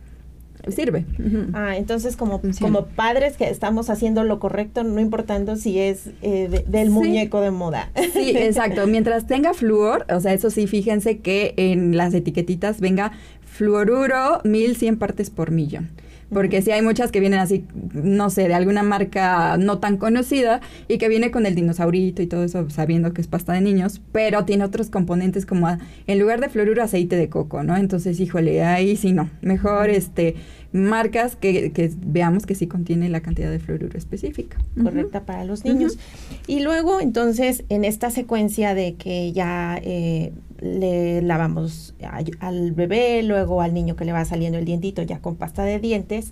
sirve. 0.67 1.05
Ah, 1.53 1.77
entonces 1.77 2.15
como, 2.15 2.41
como 2.59 2.85
padres 2.87 3.37
que 3.37 3.49
estamos 3.49 3.89
haciendo 3.89 4.23
lo 4.23 4.39
correcto, 4.39 4.83
no 4.83 4.99
importando 4.99 5.55
si 5.55 5.79
es 5.79 6.09
eh, 6.21 6.65
del 6.67 6.89
muñeco 6.89 7.41
de 7.41 7.51
moda. 7.51 7.91
Sí, 8.13 8.31
exacto. 8.35 8.85
Mientras 8.87 9.27
tenga 9.27 9.53
flúor, 9.53 10.05
o 10.09 10.19
sea, 10.19 10.33
eso 10.33 10.49
sí, 10.49 10.67
fíjense 10.67 11.19
que 11.19 11.53
en 11.57 11.95
las 11.95 12.13
etiquetitas 12.13 12.79
venga 12.79 13.13
fluoruro 13.45 14.41
1100 14.43 14.97
partes 14.97 15.29
por 15.29 15.51
millón. 15.51 15.89
Porque 16.31 16.61
si 16.61 16.71
hay 16.71 16.81
muchas 16.81 17.11
que 17.11 17.19
vienen 17.19 17.39
así, 17.39 17.65
no 17.93 18.29
sé, 18.29 18.47
de 18.47 18.53
alguna 18.53 18.83
marca 18.83 19.57
no 19.57 19.79
tan 19.79 19.97
conocida 19.97 20.61
y 20.87 20.97
que 20.97 21.09
viene 21.09 21.31
con 21.31 21.45
el 21.45 21.55
dinosaurito 21.55 22.21
y 22.21 22.27
todo 22.27 22.43
eso, 22.43 22.69
sabiendo 22.69 23.13
que 23.13 23.21
es 23.21 23.27
pasta 23.27 23.53
de 23.53 23.61
niños, 23.61 24.01
pero 24.11 24.45
tiene 24.45 24.63
otros 24.63 24.89
componentes 24.89 25.45
como 25.45 25.67
en 26.07 26.19
lugar 26.19 26.39
de 26.39 26.49
fluoruro 26.49 26.83
aceite 26.83 27.15
de 27.15 27.29
coco, 27.29 27.63
¿no? 27.63 27.75
Entonces, 27.77 28.19
híjole, 28.19 28.63
ahí 28.63 28.95
sí 28.95 29.13
no. 29.13 29.29
Mejor 29.41 29.89
este 29.89 30.35
marcas 30.71 31.35
que, 31.35 31.71
que, 31.71 31.91
veamos 31.97 32.45
que 32.45 32.55
sí 32.55 32.67
contiene 32.67 33.09
la 33.09 33.21
cantidad 33.21 33.49
de 33.49 33.59
fluoruro 33.59 33.97
específica. 33.97 34.57
Correcta 34.81 35.25
para 35.25 35.43
los 35.43 35.65
niños. 35.65 35.97
Y 36.47 36.59
luego, 36.61 36.99
entonces, 37.01 37.63
en 37.69 37.85
esta 37.85 38.11
secuencia 38.11 38.75
de 38.75 38.95
que 38.95 39.31
ya 39.31 39.79
eh, 39.83 40.31
le 40.61 41.21
lavamos 41.21 41.93
al 42.39 42.71
bebé, 42.71 43.23
luego 43.23 43.61
al 43.61 43.73
niño 43.73 43.95
que 43.95 44.05
le 44.05 44.11
va 44.11 44.25
saliendo 44.25 44.57
el 44.57 44.65
dientito 44.65 45.01
ya 45.01 45.19
con 45.19 45.35
pasta 45.35 45.63
de 45.63 45.79
dientes. 45.79 46.31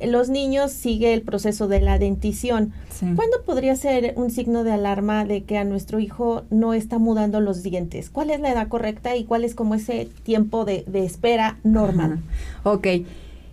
Los 0.00 0.28
niños 0.28 0.72
sigue 0.72 1.14
el 1.14 1.22
proceso 1.22 1.68
de 1.68 1.80
la 1.80 1.98
dentición. 1.98 2.72
¿Cuándo 3.00 3.42
podría 3.44 3.76
ser 3.76 4.14
un 4.16 4.30
signo 4.30 4.64
de 4.64 4.72
alarma 4.72 5.24
de 5.24 5.44
que 5.44 5.58
a 5.58 5.64
nuestro 5.64 6.00
hijo 6.00 6.44
no 6.50 6.74
está 6.74 6.98
mudando 6.98 7.40
los 7.40 7.62
dientes? 7.62 8.10
¿Cuál 8.10 8.30
es 8.30 8.40
la 8.40 8.52
edad 8.52 8.68
correcta 8.68 9.16
y 9.16 9.24
cuál 9.24 9.44
es 9.44 9.54
como 9.54 9.74
ese 9.74 10.08
tiempo 10.22 10.64
de, 10.64 10.84
espera 10.94 11.58
normal? 11.62 12.20
Ok. 12.64 12.86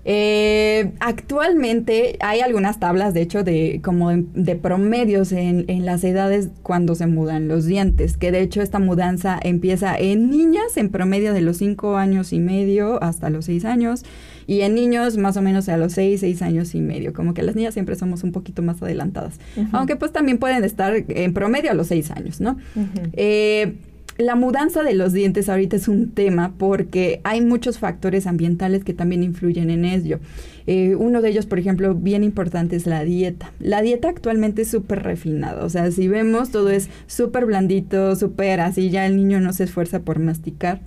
Eh, 0.06 0.92
actualmente 1.00 2.18
hay 2.20 2.42
algunas 2.42 2.80
tablas, 2.80 3.14
de 3.14 3.22
hecho, 3.22 3.44
de 3.44 3.80
como 3.84 4.12
de, 4.12 4.56
promedios 4.56 5.32
en, 5.32 5.64
en, 5.70 5.86
las 5.86 6.04
edades 6.04 6.50
cuando 6.62 6.94
se 6.96 7.08
mudan 7.08 7.48
los 7.48 7.66
dientes, 7.66 8.18
que 8.18 8.32
de 8.32 8.42
hecho 8.42 8.62
esta 8.62 8.80
mudanza 8.80 9.40
empieza 9.42 9.96
en 9.98 10.30
niñas 10.30 10.76
en 10.76 10.90
promedio 10.90 11.34
de 11.34 11.42
los 11.42 11.58
5 11.58 11.96
años 11.96 12.34
y 12.34 12.40
medio 12.40 13.02
hasta 13.02 13.30
los 13.30 13.46
6 13.46 13.64
años 13.64 14.04
y 14.46 14.62
en 14.62 14.76
niños 14.76 15.18
más 15.18 15.38
o 15.38 15.42
menos 15.42 15.70
a 15.70 15.78
los 15.78 15.94
6, 15.94 16.20
6 16.20 16.42
años 16.42 16.76
y 16.76 16.82
medio, 16.82 17.14
como 17.14 17.34
que 17.34 17.44
las 17.44 17.56
niñas 17.56 17.74
siempre 17.74 17.96
somos 17.96 18.24
un 18.24 18.34
poquito 18.34 18.62
más 18.62 18.82
adelantadas, 18.82 19.40
aunque 19.72 19.96
pues 19.96 20.12
también 20.12 20.38
pueden 20.38 20.66
estar 20.66 20.94
en 21.08 21.34
promedio 21.34 21.72
a 21.72 21.74
los 21.74 21.88
6 21.88 22.12
años, 22.12 22.42
¿no? 22.42 22.58
La 24.18 24.36
mudanza 24.36 24.84
de 24.84 24.94
los 24.94 25.14
dientes 25.14 25.50
ahorita 25.50 25.76
es 25.76 25.88
un 25.88 26.12
tema 26.12 26.54
porque 26.58 27.22
hay 27.24 27.42
muchos 27.42 27.80
factores 27.80 28.28
ambientales 28.28 28.84
que 28.84 28.94
también 28.94 29.24
influyen 29.24 29.70
en 29.70 29.86
ello. 29.86 30.20
Eh, 30.68 30.96
uno 30.96 31.22
de 31.22 31.30
ellos, 31.30 31.46
por 31.46 31.60
ejemplo, 31.60 31.94
bien 31.94 32.24
importante 32.24 32.76
es 32.76 32.86
la 32.86 33.04
dieta. 33.04 33.52
La 33.60 33.82
dieta 33.82 34.10
actualmente 34.10 34.64
es 34.64 34.70
súper 34.70 35.04
refinada, 35.04 35.64
o 35.64 35.70
sea, 35.70 35.92
si 35.92 36.08
vemos 36.08 36.52
todo 36.52 36.70
es 36.70 36.90
súper 37.08 37.46
blandito, 37.46 38.16
súper 38.16 38.62
así, 38.62 38.90
ya 38.90 39.06
el 39.06 39.16
niño 39.16 39.40
no 39.40 39.54
se 39.54 39.66
esfuerza 39.66 40.00
por 40.00 40.20
masticar. 40.20 40.82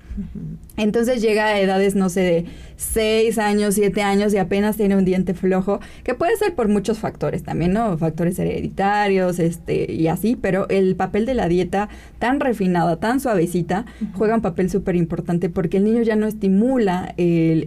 Entonces 0.79 1.21
llega 1.21 1.47
a 1.47 1.61
edades, 1.61 1.95
no 1.95 2.09
sé, 2.09 2.21
de 2.21 2.45
6 2.77 3.39
años, 3.39 3.75
7 3.75 4.03
años 4.03 4.33
y 4.33 4.39
apenas 4.39 4.77
tiene 4.77 4.97
un 4.97 5.05
diente 5.05 5.35
flojo, 5.35 5.81
que 6.05 6.15
puede 6.15 6.37
ser 6.37 6.55
por 6.55 6.69
muchos 6.69 6.99
factores 6.99 7.43
también, 7.43 7.73
¿no? 7.73 7.97
Factores 7.99 8.39
hereditarios, 8.39 9.39
este, 9.39 9.93
y 9.93 10.09
así, 10.09 10.37
pero 10.37 10.69
el 10.69 10.97
papel 10.97 11.27
de 11.27 11.35
la 11.35 11.49
dieta 11.49 11.89
tan 12.19 12.41
refinada, 12.41 12.97
tan 12.97 13.21
suavecita, 13.21 13.85
juega 14.15 14.35
un 14.35 14.43
papel 14.43 14.71
súper 14.71 14.97
importante 14.97 15.51
porque 15.51 15.79
el 15.79 15.85
niño 15.85 16.03
ya 16.03 16.17
no 16.17 16.27
estimula 16.27 17.15
el, 17.17 17.65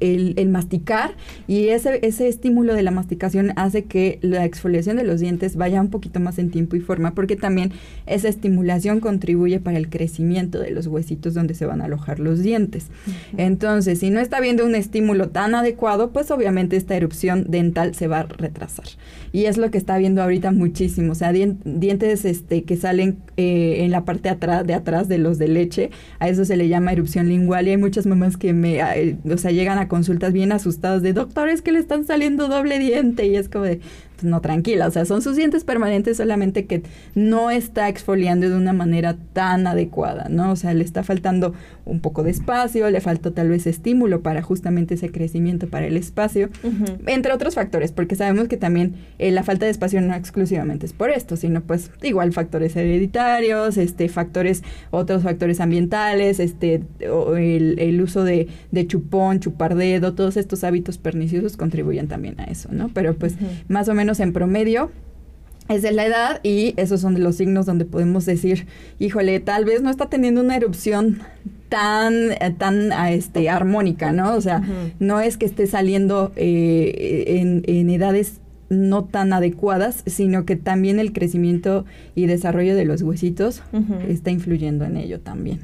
el, 0.00 0.34
el 0.36 0.48
masticar 0.48 1.07
y 1.46 1.68
ese, 1.68 2.00
ese 2.02 2.28
estímulo 2.28 2.74
de 2.74 2.82
la 2.82 2.90
masticación 2.90 3.52
hace 3.56 3.84
que 3.84 4.18
la 4.22 4.44
exfoliación 4.44 4.96
de 4.96 5.04
los 5.04 5.20
dientes 5.20 5.56
vaya 5.56 5.80
un 5.80 5.90
poquito 5.90 6.20
más 6.20 6.38
en 6.38 6.50
tiempo 6.50 6.76
y 6.76 6.80
forma, 6.80 7.14
porque 7.14 7.36
también 7.36 7.72
esa 8.06 8.28
estimulación 8.28 9.00
contribuye 9.00 9.60
para 9.60 9.78
el 9.78 9.88
crecimiento 9.88 10.58
de 10.58 10.70
los 10.70 10.86
huesitos 10.86 11.34
donde 11.34 11.54
se 11.54 11.66
van 11.66 11.80
a 11.80 11.86
alojar 11.86 12.20
los 12.20 12.42
dientes. 12.42 12.86
Entonces, 13.36 13.98
si 13.98 14.10
no 14.10 14.20
está 14.20 14.40
viendo 14.40 14.64
un 14.64 14.74
estímulo 14.74 15.28
tan 15.28 15.54
adecuado, 15.54 16.10
pues 16.10 16.30
obviamente 16.30 16.76
esta 16.76 16.96
erupción 16.96 17.46
dental 17.48 17.94
se 17.94 18.06
va 18.08 18.20
a 18.20 18.22
retrasar. 18.24 18.86
Y 19.32 19.44
es 19.44 19.58
lo 19.58 19.70
que 19.70 19.78
está 19.78 19.98
viendo 19.98 20.22
ahorita 20.22 20.52
muchísimo, 20.52 21.12
o 21.12 21.14
sea, 21.14 21.32
dientes 21.32 22.24
este, 22.24 22.64
que 22.64 22.76
salen 22.76 23.18
eh, 23.36 23.84
en 23.84 23.90
la 23.90 24.04
parte 24.04 24.28
atrás, 24.28 24.66
de 24.66 24.74
atrás 24.74 25.08
de 25.08 25.18
los 25.18 25.38
de 25.38 25.48
leche, 25.48 25.90
a 26.18 26.28
eso 26.28 26.44
se 26.44 26.56
le 26.56 26.68
llama 26.68 26.92
erupción 26.92 27.28
lingual 27.28 27.68
y 27.68 27.70
hay 27.70 27.76
muchas 27.76 28.06
mamás 28.06 28.36
que 28.36 28.52
me, 28.52 28.80
o 29.30 29.38
sea, 29.38 29.50
llegan 29.50 29.78
a 29.78 29.88
consultas 29.88 30.32
bien 30.32 30.52
asustadas 30.52 30.97
de 31.02 31.12
doctores 31.12 31.62
que 31.62 31.72
le 31.72 31.78
están 31.78 32.04
saliendo 32.04 32.48
doble 32.48 32.78
diente 32.78 33.26
y 33.26 33.36
es 33.36 33.48
como 33.48 33.64
de, 33.64 33.80
no, 34.22 34.40
tranquila, 34.40 34.86
o 34.86 34.90
sea, 34.90 35.04
son 35.04 35.22
sus 35.22 35.36
dientes 35.36 35.64
permanentes 35.64 36.16
solamente 36.16 36.66
que 36.66 36.82
no 37.14 37.50
está 37.50 37.88
exfoliando 37.88 38.48
de 38.48 38.56
una 38.56 38.72
manera 38.72 39.16
tan 39.32 39.66
adecuada, 39.66 40.28
¿no? 40.28 40.52
O 40.52 40.56
sea, 40.56 40.74
le 40.74 40.84
está 40.84 41.02
faltando 41.02 41.54
un 41.84 42.00
poco 42.00 42.22
de 42.22 42.30
espacio, 42.30 42.90
le 42.90 43.00
falta 43.00 43.30
tal 43.30 43.48
vez 43.48 43.66
estímulo 43.66 44.22
para 44.22 44.42
justamente 44.42 44.94
ese 44.94 45.10
crecimiento 45.10 45.68
para 45.68 45.86
el 45.86 45.96
espacio, 45.96 46.50
entre 47.06 47.32
otros 47.32 47.54
factores, 47.54 47.92
porque 47.92 48.16
sabemos 48.16 48.48
que 48.48 48.56
también 48.56 48.94
eh, 49.18 49.30
la 49.30 49.42
falta 49.42 49.64
de 49.64 49.70
espacio 49.70 50.00
no 50.00 50.14
exclusivamente 50.14 50.86
es 50.86 50.92
por 50.92 51.10
esto, 51.10 51.36
sino 51.36 51.62
pues 51.62 51.90
igual 52.02 52.32
factores 52.32 52.76
hereditarios, 52.76 53.76
este, 53.76 54.08
factores, 54.08 54.62
otros 54.90 55.22
factores 55.22 55.60
ambientales, 55.60 56.40
este, 56.40 56.82
el, 57.00 58.00
uso 58.02 58.24
de, 58.24 58.48
de, 58.70 58.86
chupón, 58.86 59.40
chupar 59.40 59.74
dedo, 59.74 60.14
todos 60.14 60.36
estos 60.36 60.64
hábitos 60.64 60.98
perniciosos 60.98 61.56
contribuyen 61.56 62.08
también 62.08 62.40
a 62.40 62.44
eso, 62.44 62.68
¿no? 62.72 62.90
Pero 62.94 63.14
pues 63.14 63.34
más 63.68 63.88
o 63.88 63.94
menos 63.94 64.07
en 64.20 64.32
promedio 64.32 64.90
es 65.68 65.82
de 65.82 65.92
la 65.92 66.06
edad 66.06 66.40
y 66.42 66.74
esos 66.76 67.00
son 67.00 67.22
los 67.22 67.36
signos 67.36 67.66
donde 67.66 67.84
podemos 67.84 68.24
decir, 68.24 68.66
híjole, 68.98 69.38
tal 69.40 69.64
vez 69.64 69.82
no 69.82 69.90
está 69.90 70.08
teniendo 70.08 70.40
una 70.40 70.56
erupción 70.56 71.20
tan, 71.68 72.30
tan 72.56 72.92
este, 73.10 73.50
armónica, 73.50 74.12
¿no? 74.12 74.34
O 74.34 74.40
sea, 74.40 74.62
no 74.98 75.20
es 75.20 75.36
que 75.36 75.44
esté 75.44 75.66
saliendo 75.66 76.32
eh, 76.36 77.24
en, 77.40 77.62
en, 77.66 77.90
edades 77.90 78.40
no 78.70 79.04
tan 79.04 79.32
adecuadas, 79.32 80.02
sino 80.06 80.46
que 80.46 80.56
también 80.56 80.98
el 80.98 81.12
crecimiento 81.12 81.84
y 82.14 82.26
desarrollo 82.26 82.74
de 82.74 82.84
los 82.84 83.02
huesitos 83.02 83.62
está 84.08 84.30
influyendo 84.30 84.84
en 84.84 84.96
ello 84.96 85.20
también. 85.20 85.60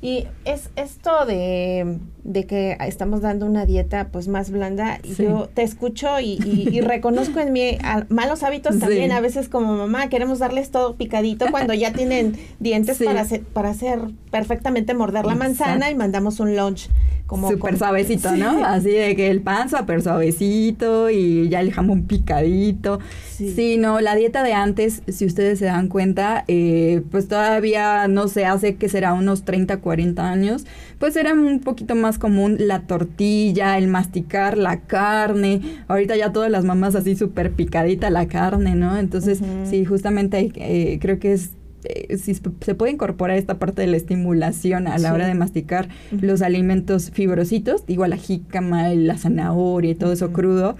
Y 0.00 0.26
es 0.44 0.70
esto 0.76 1.26
de, 1.26 1.98
que 2.46 2.76
estamos 2.86 3.20
dando 3.20 3.46
una 3.46 3.66
dieta 3.66 4.08
pues 4.12 4.28
más 4.28 4.50
blanda, 4.50 5.00
y 5.02 5.14
yo 5.14 5.48
te 5.52 5.62
escucho 5.62 6.20
y, 6.20 6.80
reconozco 6.80 7.40
en 7.40 7.52
mí 7.52 7.78
malos 8.08 8.44
hábitos 8.44 8.78
también, 8.78 9.10
a 9.10 9.20
veces 9.20 9.48
como 9.48 9.76
mamá 9.76 10.08
queremos 10.08 10.38
darles 10.38 10.70
todo 10.70 10.94
picadito 10.94 11.46
cuando 11.50 11.74
ya 11.74 11.92
tienen 11.92 12.36
dientes 12.60 13.02
para, 13.04 13.22
hacer, 13.22 13.42
para 13.42 13.70
hacer 13.70 13.98
perfectamente 14.30 14.94
morder 14.94 15.26
la 15.26 15.34
manzana 15.34 15.90
y 15.90 15.96
mandamos 15.96 16.38
un 16.38 16.56
lunch 16.56 16.88
como 17.28 17.50
súper 17.50 17.76
suavecito, 17.76 18.34
¿no? 18.36 18.64
Así 18.64 18.88
de 18.88 19.14
que 19.14 19.30
el 19.30 19.42
pan 19.42 19.68
súper 19.68 20.00
suavecito 20.00 21.10
y 21.10 21.50
ya 21.50 21.60
el 21.60 21.72
jamón 21.72 22.04
picadito. 22.04 23.00
Sí. 23.36 23.76
no, 23.76 24.00
la 24.00 24.16
dieta 24.16 24.42
de 24.42 24.54
antes, 24.54 25.02
si 25.06 25.26
ustedes 25.26 25.58
se 25.58 25.66
dan 25.66 25.88
cuenta, 25.88 26.44
eh, 26.48 27.02
pues 27.10 27.28
todavía 27.28 28.08
no 28.08 28.28
se 28.28 28.46
hace 28.46 28.76
que 28.76 28.88
será 28.88 29.12
unos 29.12 29.44
30, 29.44 29.76
40 29.76 30.28
años, 30.28 30.64
pues 30.98 31.14
era 31.16 31.34
un 31.34 31.60
poquito 31.60 31.94
más 31.94 32.18
común 32.18 32.56
la 32.58 32.80
tortilla, 32.80 33.76
el 33.76 33.88
masticar 33.88 34.56
la 34.56 34.80
carne. 34.80 35.60
Ahorita 35.86 36.16
ya 36.16 36.32
todas 36.32 36.50
las 36.50 36.64
mamás 36.64 36.94
así 36.94 37.14
súper 37.14 37.52
picadita 37.52 38.08
la 38.08 38.26
carne, 38.26 38.74
¿no? 38.74 38.96
Entonces, 38.96 39.40
sí, 39.68 39.84
justamente 39.84 40.50
eh, 40.56 40.98
creo 40.98 41.18
que 41.18 41.34
es 41.34 41.50
eh, 41.88 42.18
si 42.18 42.34
se 42.34 42.74
puede 42.74 42.92
incorporar 42.92 43.38
esta 43.38 43.58
parte 43.58 43.82
de 43.82 43.88
la 43.88 43.96
estimulación 43.96 44.86
a 44.86 44.98
la 44.98 45.12
hora 45.12 45.26
de 45.26 45.34
masticar 45.34 45.88
los 46.10 46.42
alimentos 46.42 47.10
fibrositos, 47.10 47.82
igual 47.86 48.10
la 48.10 48.16
jícama, 48.16 48.88
la 48.88 49.16
zanahoria 49.16 49.92
y 49.92 49.94
todo 49.94 50.12
eso 50.12 50.32
crudo, 50.32 50.76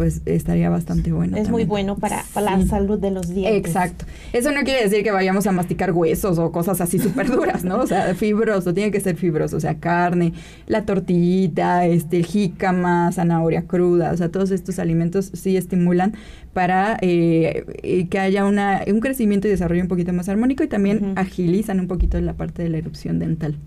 pues 0.00 0.22
estaría 0.24 0.70
bastante 0.70 1.12
bueno. 1.12 1.36
Es 1.36 1.50
muy 1.50 1.66
bueno 1.66 1.94
para, 1.94 2.24
la 2.34 2.64
salud 2.64 2.98
de 2.98 3.10
los 3.10 3.28
dientes. 3.28 3.54
Exacto. 3.54 4.06
Eso 4.32 4.50
no 4.50 4.62
quiere 4.62 4.84
decir 4.84 5.04
que 5.04 5.10
vayamos 5.10 5.46
a 5.46 5.52
masticar 5.52 5.92
huesos 5.92 6.38
o 6.38 6.50
cosas 6.52 6.80
así 6.80 6.98
súper 6.98 7.30
duras, 7.30 7.64
¿no? 7.64 7.80
O 7.80 7.86
sea, 7.86 8.14
fibroso, 8.14 8.72
tiene 8.72 8.90
que 8.90 9.00
ser 9.00 9.16
fibroso, 9.16 9.58
o 9.58 9.60
sea, 9.60 9.74
carne, 9.74 10.32
la 10.66 10.86
tortillita, 10.86 11.84
este, 11.84 12.22
jícama, 12.22 13.12
zanahoria 13.12 13.66
cruda, 13.66 14.12
o 14.12 14.16
sea, 14.16 14.30
todos 14.30 14.52
estos 14.52 14.78
alimentos 14.78 15.32
sí 15.34 15.58
estimulan 15.58 16.14
para 16.54 16.96
eh, 17.02 17.66
eh, 17.82 18.08
que 18.08 18.18
haya 18.18 18.46
una, 18.46 18.80
un 18.86 19.00
crecimiento 19.00 19.48
y 19.48 19.50
desarrollo 19.50 19.82
un 19.82 19.88
poquito 19.88 20.14
más 20.14 20.30
armónico 20.30 20.64
y 20.64 20.68
también 20.68 21.12
agilizan 21.16 21.78
un 21.78 21.88
poquito 21.88 22.18
la 22.22 22.32
parte 22.32 22.62
de 22.62 22.70
la 22.70 22.78
erupción 22.78 23.18
dental. 23.18 23.58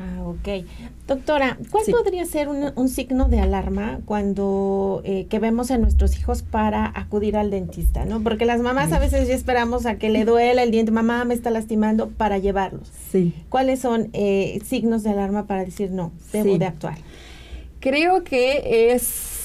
Ah, 0.00 0.22
ok. 0.22 0.64
Doctora, 1.06 1.58
¿cuál 1.70 1.84
podría 1.90 2.24
ser 2.24 2.48
un, 2.48 2.88
signo 2.88 3.28
de 3.28 3.40
alarma 3.40 4.00
cuando 4.06 5.02
eh, 5.04 5.26
que 5.28 5.38
vemos 5.38 5.70
a 5.70 5.76
nuestros 5.76 6.18
hijos 6.18 6.42
para 6.42 6.90
acudir 6.94 7.36
al 7.36 7.50
dentista, 7.50 8.06
no? 8.06 8.22
Porque 8.22 8.46
las 8.46 8.60
mamás 8.60 8.92
a 8.92 8.98
veces 8.98 9.28
ya 9.28 9.34
esperamos 9.34 9.84
a 9.84 9.96
que 9.96 10.08
le 10.08 10.24
duela 10.24 10.62
el 10.62 10.70
diente, 10.70 10.90
mamá 10.90 11.24
me 11.24 11.34
está 11.34 11.50
lastimando 11.50 12.08
para 12.08 12.38
llevarlos. 12.38 12.88
Sí. 13.10 13.34
¿Cuáles 13.48 13.80
son 13.80 14.10
signos 14.64 15.02
de 15.02 15.10
alarma 15.10 15.46
para 15.46 15.64
decir 15.64 15.90
no, 15.90 16.12
debo 16.32 16.56
de 16.56 16.66
actuar? 16.66 16.98
Creo 17.80 18.24
que 18.24 18.92
es 18.92 19.39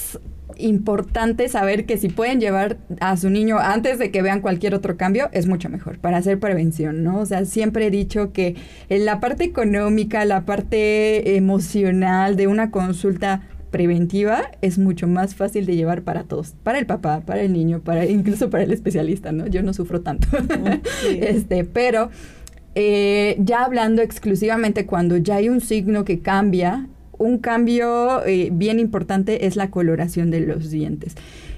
importante 0.57 1.47
saber 1.49 1.85
que 1.85 1.97
si 1.97 2.09
pueden 2.09 2.39
llevar 2.39 2.77
a 2.99 3.17
su 3.17 3.29
niño 3.29 3.57
antes 3.59 3.99
de 3.99 4.11
que 4.11 4.21
vean 4.21 4.41
cualquier 4.41 4.73
otro 4.73 4.97
cambio, 4.97 5.29
es 5.31 5.47
mucho 5.47 5.69
mejor 5.69 5.99
para 5.99 6.17
hacer 6.17 6.39
prevención, 6.39 7.03
¿no? 7.03 7.19
O 7.19 7.25
sea, 7.25 7.45
siempre 7.45 7.87
he 7.87 7.91
dicho 7.91 8.31
que 8.33 8.55
en 8.89 9.05
la 9.05 9.19
parte 9.19 9.43
económica, 9.43 10.25
la 10.25 10.45
parte 10.45 11.35
emocional 11.35 12.35
de 12.35 12.47
una 12.47 12.71
consulta 12.71 13.41
preventiva 13.71 14.51
es 14.61 14.77
mucho 14.77 15.05
más 15.05 15.35
fácil 15.35 15.65
de 15.65 15.75
llevar 15.75 16.03
para 16.03 16.23
todos, 16.23 16.53
para 16.63 16.79
el 16.79 16.85
papá, 16.85 17.21
para 17.25 17.41
el 17.41 17.51
niño, 17.51 17.81
para 17.81 18.05
incluso 18.05 18.49
para 18.49 18.63
el 18.63 18.71
especialista, 18.71 19.31
¿no? 19.33 19.47
Yo 19.47 19.63
no 19.63 19.73
sufro 19.73 20.01
tanto. 20.01 20.27
este, 21.09 21.65
pero 21.65 22.09
eh, 22.73 23.35
ya 23.39 23.65
hablando 23.65 24.01
exclusivamente 24.01 24.85
cuando 24.85 25.17
ya 25.17 25.35
hay 25.35 25.49
un 25.49 25.61
signo 25.61 26.05
que 26.05 26.19
cambia, 26.19 26.87
un 27.17 27.39
cambio 27.39 28.25
eh, 28.25 28.49
bien 28.51 28.79
importante 28.79 29.45
es 29.45 29.55
la 29.55 29.69
coloración 29.69 30.31
de 30.31 30.41
los 30.41 30.69
dientes. 30.69 31.15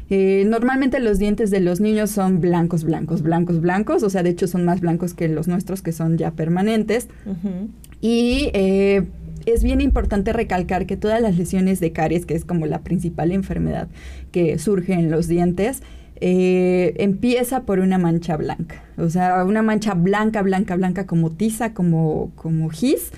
Eh, 0.10 0.46
normalmente 0.48 1.00
los 1.00 1.20
dientes 1.20 1.52
de 1.52 1.60
los 1.60 1.82
niños 1.82 2.12
son 2.12 2.40
blancos, 2.40 2.84
blancos, 2.86 3.22
blancos, 3.22 3.60
blancos, 3.60 4.04
o 4.04 4.10
sea, 4.10 4.24
de 4.24 4.30
hecho 4.30 4.48
son 4.48 4.64
más 4.64 4.80
blancos 4.80 5.14
que 5.14 5.28
los 5.28 5.48
nuestros 5.48 5.82
que 5.82 5.92
son 5.92 6.18
ya 6.18 6.32
permanentes. 6.32 7.08
Y 8.00 8.50
eh, 8.54 9.04
es 9.46 9.64
bien 9.64 9.82
importante 9.82 10.32
recalcar 10.32 10.86
que 10.86 10.96
todas 10.96 11.22
las 11.22 11.38
lesiones 11.38 11.80
de 11.80 11.92
caries, 11.92 12.26
que 12.26 12.36
es 12.36 12.46
como 12.46 12.66
la 12.66 12.82
principal 12.82 13.32
enfermedad 13.32 13.88
que 14.32 14.60
surge 14.60 14.94
en 14.94 15.12
los 15.12 15.28
dientes, 15.28 15.82
eh, 16.20 16.94
empieza 16.98 17.62
por 17.62 17.80
una 17.80 17.98
mancha 17.98 18.38
blanca. 18.38 18.84
O 18.98 19.10
sea, 19.10 19.44
una 19.46 19.62
mancha 19.62 19.94
blanca, 19.94 20.42
blanca, 20.42 20.76
blanca 20.76 21.06
como 21.06 21.32
tiza, 21.32 21.74
como, 21.74 22.32
como 22.36 22.70
gis, 22.70 23.12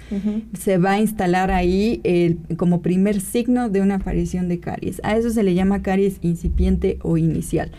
se 0.57 0.77
va 0.77 0.93
a 0.93 0.99
instalar 0.99 1.51
ahí 1.51 2.37
como 2.57 2.81
primer 2.81 3.21
signo 3.21 3.69
de 3.69 3.79
una 3.79 3.95
aparición 3.95 4.49
de 4.49 4.59
caries. 4.59 4.99
A 5.03 5.15
eso 5.15 5.29
se 5.29 5.43
le 5.43 5.53
llama 5.53 5.81
caries 5.81 6.17
incipiente 6.21 6.99
o 7.01 7.17
inicial. 7.17 7.71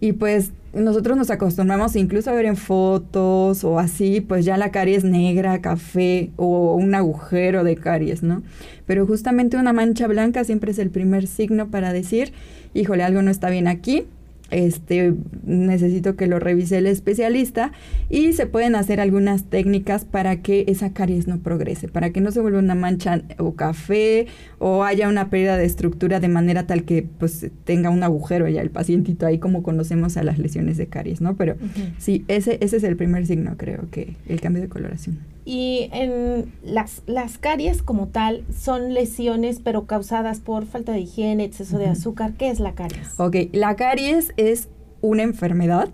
Y 0.00 0.12
pues 0.12 0.52
nosotros 0.72 1.16
nos 1.16 1.30
acostumbramos 1.30 1.96
incluso 1.96 2.30
a 2.30 2.34
ver 2.34 2.46
en 2.46 2.56
fotos 2.56 3.64
o 3.64 3.78
así, 3.78 4.20
pues 4.20 4.44
ya 4.44 4.56
la 4.56 4.70
caries 4.70 5.02
negra, 5.02 5.60
café 5.60 6.30
o 6.36 6.74
un 6.76 6.94
agujero 6.94 7.64
de 7.64 7.76
caries, 7.76 8.22
¿no? 8.22 8.42
Pero 8.86 9.06
justamente 9.06 9.56
una 9.56 9.72
mancha 9.72 10.06
blanca 10.06 10.44
siempre 10.44 10.70
es 10.70 10.78
el 10.78 10.90
primer 10.90 11.26
signo 11.26 11.70
para 11.70 11.92
decir, 11.92 12.32
híjole, 12.74 13.02
algo 13.02 13.22
no 13.22 13.30
está 13.30 13.50
bien 13.50 13.66
aquí, 13.66 14.04
este, 14.50 15.14
necesito 15.44 16.16
que 16.16 16.26
lo 16.26 16.38
revise 16.38 16.78
el 16.78 16.86
especialista 16.86 17.72
y 18.08 18.32
se 18.32 18.46
pueden 18.46 18.74
hacer 18.74 19.00
algunas 19.00 19.44
técnicas 19.44 20.04
para 20.04 20.42
que 20.42 20.64
esa 20.68 20.92
caries 20.92 21.26
no 21.26 21.38
progrese, 21.38 21.88
para 21.88 22.10
que 22.10 22.20
no 22.20 22.30
se 22.30 22.40
vuelva 22.40 22.58
una 22.58 22.74
mancha 22.74 23.22
o 23.38 23.54
café 23.54 24.26
o 24.58 24.84
haya 24.84 25.08
una 25.08 25.30
pérdida 25.30 25.56
de 25.56 25.64
estructura 25.64 26.20
de 26.20 26.28
manera 26.28 26.66
tal 26.66 26.84
que 26.84 27.06
pues 27.18 27.46
tenga 27.64 27.90
un 27.90 28.02
agujero 28.02 28.48
ya 28.48 28.62
el 28.62 28.70
pacientito 28.70 29.26
ahí 29.26 29.38
como 29.38 29.62
conocemos 29.62 30.16
a 30.16 30.22
las 30.22 30.38
lesiones 30.38 30.76
de 30.76 30.86
caries, 30.86 31.20
¿no? 31.20 31.36
Pero 31.36 31.56
sí, 31.98 32.24
ese, 32.28 32.58
ese 32.60 32.78
es 32.78 32.84
el 32.84 32.96
primer 32.96 33.26
signo 33.26 33.56
creo 33.56 33.88
que 33.90 34.16
el 34.28 34.40
cambio 34.40 34.62
de 34.62 34.68
coloración. 34.68 35.18
Y 35.48 35.88
en 35.94 36.52
las, 36.62 37.00
las 37.06 37.38
caries 37.38 37.80
como 37.80 38.08
tal 38.08 38.44
son 38.54 38.92
lesiones 38.92 39.60
pero 39.64 39.86
causadas 39.86 40.40
por 40.40 40.66
falta 40.66 40.92
de 40.92 41.00
higiene, 41.00 41.44
exceso 41.44 41.78
de 41.78 41.86
azúcar. 41.86 42.34
¿Qué 42.34 42.50
es 42.50 42.60
la 42.60 42.74
caries? 42.74 43.18
Ok, 43.18 43.36
la 43.52 43.74
caries 43.74 44.34
es 44.36 44.68
una 45.00 45.22
enfermedad 45.22 45.88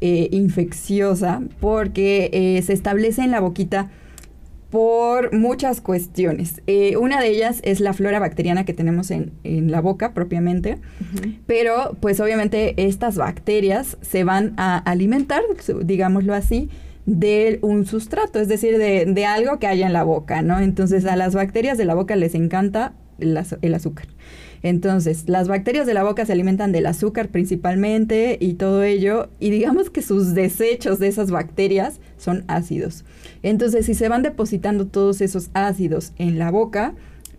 eh, 0.00 0.30
infecciosa 0.32 1.42
porque 1.60 2.30
eh, 2.32 2.62
se 2.62 2.72
establece 2.72 3.20
en 3.22 3.30
la 3.30 3.40
boquita 3.40 3.90
por 4.70 5.34
muchas 5.34 5.82
cuestiones. 5.82 6.62
Eh, 6.66 6.96
una 6.96 7.20
de 7.20 7.28
ellas 7.28 7.60
es 7.64 7.80
la 7.80 7.92
flora 7.92 8.18
bacteriana 8.20 8.64
que 8.64 8.72
tenemos 8.72 9.10
en, 9.10 9.32
la 9.70 9.82
boca 9.82 10.14
propiamente, 10.14 10.78
pero 11.46 11.94
pues 12.00 12.20
obviamente 12.20 12.72
estas 12.86 13.16
bacterias 13.16 13.98
se 14.00 14.24
van 14.24 14.54
a 14.56 14.78
alimentar, 14.78 15.42
digámoslo 15.82 16.32
así, 16.32 16.70
de 17.08 17.58
un 17.62 17.86
sustrato, 17.86 18.38
es 18.38 18.48
decir, 18.48 18.76
de, 18.76 19.26
algo 19.26 19.58
que 19.58 19.66
haya 19.66 19.86
en 19.86 19.94
la 19.94 20.02
boca, 20.02 20.42
¿no? 20.42 20.60
Entonces 20.60 21.06
a 21.06 21.16
las 21.16 21.34
bacterias 21.34 21.78
de 21.78 21.86
la 21.86 21.94
boca 21.94 22.16
les 22.16 22.34
encanta 22.34 22.92
el, 23.18 23.34
azúcar. 23.74 24.06
Entonces, 24.62 25.24
las 25.26 25.48
bacterias 25.48 25.86
de 25.86 25.94
la 25.94 26.04
boca 26.04 26.26
se 26.26 26.32
alimentan 26.32 26.70
del 26.70 26.84
azúcar 26.84 27.28
principalmente 27.28 28.36
y 28.40 28.54
todo 28.54 28.82
ello, 28.82 29.30
y 29.40 29.48
digamos 29.48 29.88
que 29.88 30.02
sus 30.02 30.34
desechos 30.34 30.98
de 30.98 31.08
esas 31.08 31.30
bacterias 31.30 31.98
son 32.18 32.44
ácidos. 32.46 33.06
Entonces, 33.42 33.86
si 33.86 33.94
se 33.94 34.10
van 34.10 34.22
depositando 34.22 34.86
todos 34.86 35.22
esos 35.22 35.48
ácidos 35.54 36.12
en 36.18 36.38
la 36.38 36.50
boca, 36.50 36.94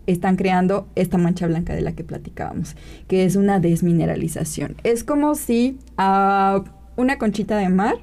están 0.06 0.34
creando 0.34 0.88
esta 0.96 1.16
mancha 1.16 1.46
blanca 1.46 1.74
de 1.74 1.82
la 1.82 1.92
que 1.92 2.02
platicábamos, 2.02 2.74
que 3.06 3.24
es 3.24 3.36
una 3.36 3.60
desmineralización. 3.60 4.74
Es 4.82 5.04
como 5.04 5.36
si 5.36 5.78
a 5.96 6.64
una 6.96 7.18
conchita 7.18 7.56
de 7.56 7.68
mar 7.68 7.96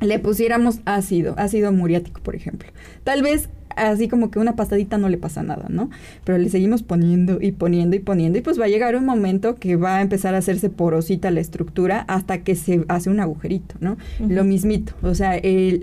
le 0.00 0.18
pusiéramos 0.18 0.80
ácido, 0.84 1.34
ácido 1.36 1.72
muriático, 1.72 2.20
por 2.22 2.34
ejemplo. 2.34 2.70
Tal 3.04 3.22
vez 3.22 3.48
así 3.76 4.08
como 4.08 4.30
que 4.30 4.38
una 4.38 4.56
pastadita 4.56 4.98
no 4.98 5.08
le 5.08 5.18
pasa 5.18 5.42
nada, 5.42 5.66
¿no? 5.68 5.90
Pero 6.24 6.38
le 6.38 6.48
seguimos 6.48 6.82
poniendo 6.82 7.38
y 7.40 7.52
poniendo 7.52 7.96
y 7.96 8.00
poniendo 8.00 8.38
y 8.38 8.42
pues 8.42 8.60
va 8.60 8.66
a 8.66 8.68
llegar 8.68 8.96
un 8.96 9.04
momento 9.04 9.56
que 9.56 9.76
va 9.76 9.96
a 9.96 10.02
empezar 10.02 10.34
a 10.34 10.38
hacerse 10.38 10.70
porosita 10.70 11.30
la 11.30 11.40
estructura 11.40 12.04
hasta 12.08 12.42
que 12.42 12.54
se 12.54 12.84
hace 12.88 13.10
un 13.10 13.20
agujerito, 13.20 13.74
¿no? 13.80 13.96
Lo 14.26 14.44
mismito, 14.44 14.94
o 15.02 15.14
sea, 15.14 15.40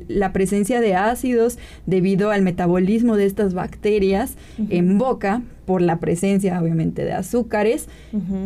la 0.08 0.34
presencia 0.34 0.82
de 0.82 0.96
ácidos 0.96 1.58
debido 1.86 2.32
al 2.32 2.42
metabolismo 2.42 3.16
de 3.16 3.26
estas 3.26 3.54
bacterias 3.54 4.36
en 4.70 4.98
boca 4.98 5.42
por 5.66 5.82
la 5.84 6.00
presencia 6.00 6.60
obviamente 6.60 7.04
de 7.04 7.14
azúcares, 7.14 7.88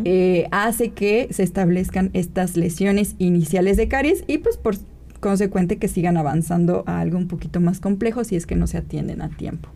eh, 0.04 0.48
hace 0.52 0.90
que 0.90 1.28
se 1.32 1.44
establezcan 1.44 2.10
estas 2.14 2.58
lesiones 2.58 3.16
iniciales 3.18 3.78
de 3.78 3.88
caries 3.88 4.24
y 4.28 4.40
pues 4.40 4.58
por 4.58 4.76
consecuente 5.24 5.78
que 5.78 5.88
sigan 5.88 6.18
avanzando 6.18 6.84
a 6.86 7.00
algo 7.00 7.18
un 7.18 7.30
poquito 7.30 7.62
más 7.62 7.80
complejo 7.80 8.26
si 8.26 8.36
es 8.36 8.46
que 8.46 8.56
no 8.56 8.68
se 8.68 8.78
atienden 8.78 9.22
a 9.22 9.30
tiempo. 9.30 9.70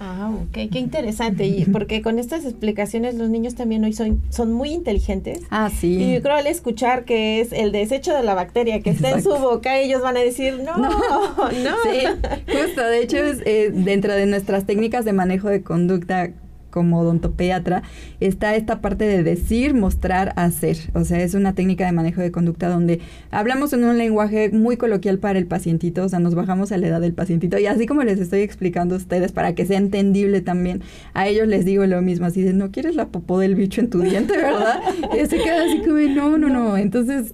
Ah, 0.00 0.32
ok, 0.32 0.70
qué 0.72 0.78
interesante. 0.78 1.46
Y 1.46 1.66
porque 1.66 2.00
con 2.02 2.18
estas 2.18 2.44
explicaciones 2.44 3.14
los 3.14 3.28
niños 3.28 3.54
también 3.54 3.84
hoy 3.84 3.92
son, 3.92 4.22
son 4.30 4.52
muy 4.52 4.70
inteligentes. 4.70 5.40
Ah, 5.50 5.70
sí. 5.70 5.98
Y 6.02 6.14
yo 6.14 6.22
creo 6.22 6.36
al 6.36 6.46
escuchar 6.46 7.04
que 7.04 7.40
es 7.40 7.52
el 7.52 7.72
desecho 7.72 8.14
de 8.14 8.22
la 8.22 8.34
bacteria 8.34 8.80
que 8.80 8.90
está 8.90 9.10
en 9.10 9.22
su 9.22 9.30
boca, 9.30 9.78
ellos 9.78 10.00
van 10.00 10.16
a 10.16 10.20
decir, 10.20 10.62
no, 10.64 10.78
no. 10.78 10.88
no. 11.38 11.50
Sí, 11.50 12.06
justo. 12.46 12.82
De 12.82 13.02
hecho, 13.02 13.18
es, 13.18 13.42
eh, 13.44 13.70
dentro 13.72 14.14
de 14.14 14.24
nuestras 14.24 14.64
técnicas 14.64 15.04
de 15.04 15.12
manejo 15.12 15.48
de 15.48 15.62
conducta 15.62 16.30
como 16.74 16.98
odontopediatra, 16.98 17.84
está 18.18 18.56
esta 18.56 18.80
parte 18.80 19.04
de 19.04 19.22
decir, 19.22 19.74
mostrar, 19.74 20.32
hacer. 20.34 20.76
O 20.92 21.04
sea, 21.04 21.22
es 21.22 21.34
una 21.34 21.54
técnica 21.54 21.86
de 21.86 21.92
manejo 21.92 22.20
de 22.20 22.32
conducta 22.32 22.68
donde 22.68 22.98
hablamos 23.30 23.72
en 23.72 23.84
un 23.84 23.96
lenguaje 23.96 24.50
muy 24.50 24.76
coloquial 24.76 25.20
para 25.20 25.38
el 25.38 25.46
pacientito, 25.46 26.02
o 26.02 26.08
sea, 26.08 26.18
nos 26.18 26.34
bajamos 26.34 26.72
a 26.72 26.78
la 26.78 26.88
edad 26.88 27.00
del 27.00 27.14
pacientito. 27.14 27.58
Y 27.60 27.66
así 27.66 27.86
como 27.86 28.02
les 28.02 28.18
estoy 28.18 28.40
explicando 28.40 28.96
a 28.96 28.98
ustedes, 28.98 29.30
para 29.30 29.54
que 29.54 29.66
sea 29.66 29.78
entendible 29.78 30.40
también, 30.40 30.82
a 31.12 31.28
ellos 31.28 31.46
les 31.46 31.64
digo 31.64 31.86
lo 31.86 32.02
mismo, 32.02 32.26
así 32.26 32.42
de, 32.42 32.52
no 32.52 32.72
quieres 32.72 32.96
la 32.96 33.06
popó 33.06 33.38
del 33.38 33.54
bicho 33.54 33.80
en 33.80 33.88
tu 33.88 34.00
diente, 34.00 34.36
¿verdad? 34.36 34.80
y 35.12 35.24
se 35.26 35.38
queda 35.38 35.62
así 35.66 35.80
como, 35.82 36.00
no, 36.00 36.38
no, 36.38 36.48
no. 36.48 36.76
Entonces, 36.76 37.32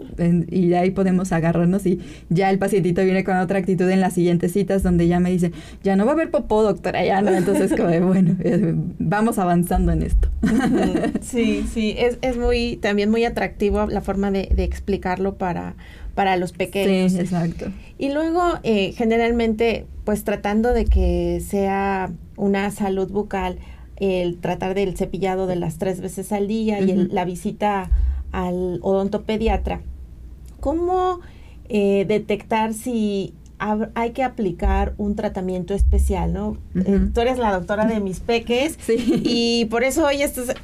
y 0.50 0.68
de 0.68 0.76
ahí 0.76 0.90
podemos 0.90 1.33
agarrarnos 1.33 1.87
y 1.87 1.98
ya 2.29 2.50
el 2.50 2.59
pacientito 2.59 3.03
viene 3.03 3.24
con 3.24 3.38
otra 3.38 3.59
actitud 3.59 3.88
en 3.88 4.03
las 4.03 4.12
siguientes 4.12 4.53
citas 4.53 4.83
donde 4.83 5.09
ya 5.09 5.18
me 5.18 5.31
dice, 5.31 5.53
ya 5.83 5.96
no 5.96 6.05
va 6.05 6.11
a 6.11 6.14
haber 6.14 6.31
popó, 6.31 6.62
doctora, 6.62 7.03
ya 7.03 7.22
no. 7.22 7.31
Entonces, 7.31 7.72
como 7.74 8.07
bueno, 8.07 8.37
eh, 8.40 8.74
vamos 8.98 9.29
avanzando 9.38 9.92
en 9.92 10.02
esto. 10.02 10.28
Sí, 11.20 11.64
sí, 11.72 11.94
es, 11.96 12.18
es 12.22 12.36
muy, 12.36 12.76
también 12.76 13.10
muy 13.10 13.24
atractivo 13.24 13.86
la 13.86 14.00
forma 14.00 14.30
de, 14.30 14.48
explicarlo 14.58 15.34
para, 15.36 15.74
para 16.14 16.36
los 16.36 16.52
pequeños. 16.52 17.12
Sí, 17.12 17.20
exacto. 17.20 17.70
Y 17.98 18.12
luego, 18.12 18.42
eh, 18.62 18.92
generalmente, 18.96 19.86
pues 20.04 20.24
tratando 20.24 20.72
de 20.72 20.86
que 20.86 21.40
sea 21.46 22.10
una 22.36 22.70
salud 22.70 23.10
bucal, 23.10 23.58
el 23.96 24.38
tratar 24.38 24.74
del 24.74 24.96
cepillado 24.96 25.46
de 25.46 25.56
las 25.56 25.78
tres 25.78 26.00
veces 26.00 26.32
al 26.32 26.48
día 26.48 26.80
y 26.80 26.94
la 26.94 27.24
visita 27.24 27.90
al 28.32 28.78
odontopediatra. 28.82 29.82
¿Cómo 30.60 31.20
eh, 31.68 32.04
detectar 32.08 32.74
si 32.74 33.34
hay 33.94 34.12
que 34.12 34.23
aplicar 34.23 34.94
un 34.96 35.16
tratamiento 35.16 35.75
especial, 35.75 36.33
¿no? 36.33 36.57
Eh, 36.75 37.09
tú 37.12 37.20
eres 37.20 37.38
la 37.38 37.53
doctora 37.53 37.85
de 37.85 38.01
mis 38.01 38.20
peques 38.20 38.79
y 38.88 39.66
por 39.66 39.85
eso 39.85 40.07
hoy 40.07 40.18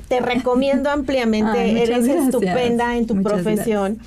te 0.08 0.20
recomiendo 0.20 0.90
ampliamente, 0.90 1.82
eres 1.82 2.06
estupenda 2.06 2.96
en 2.96 3.06
tu 3.06 3.22
profesión. 3.22 3.98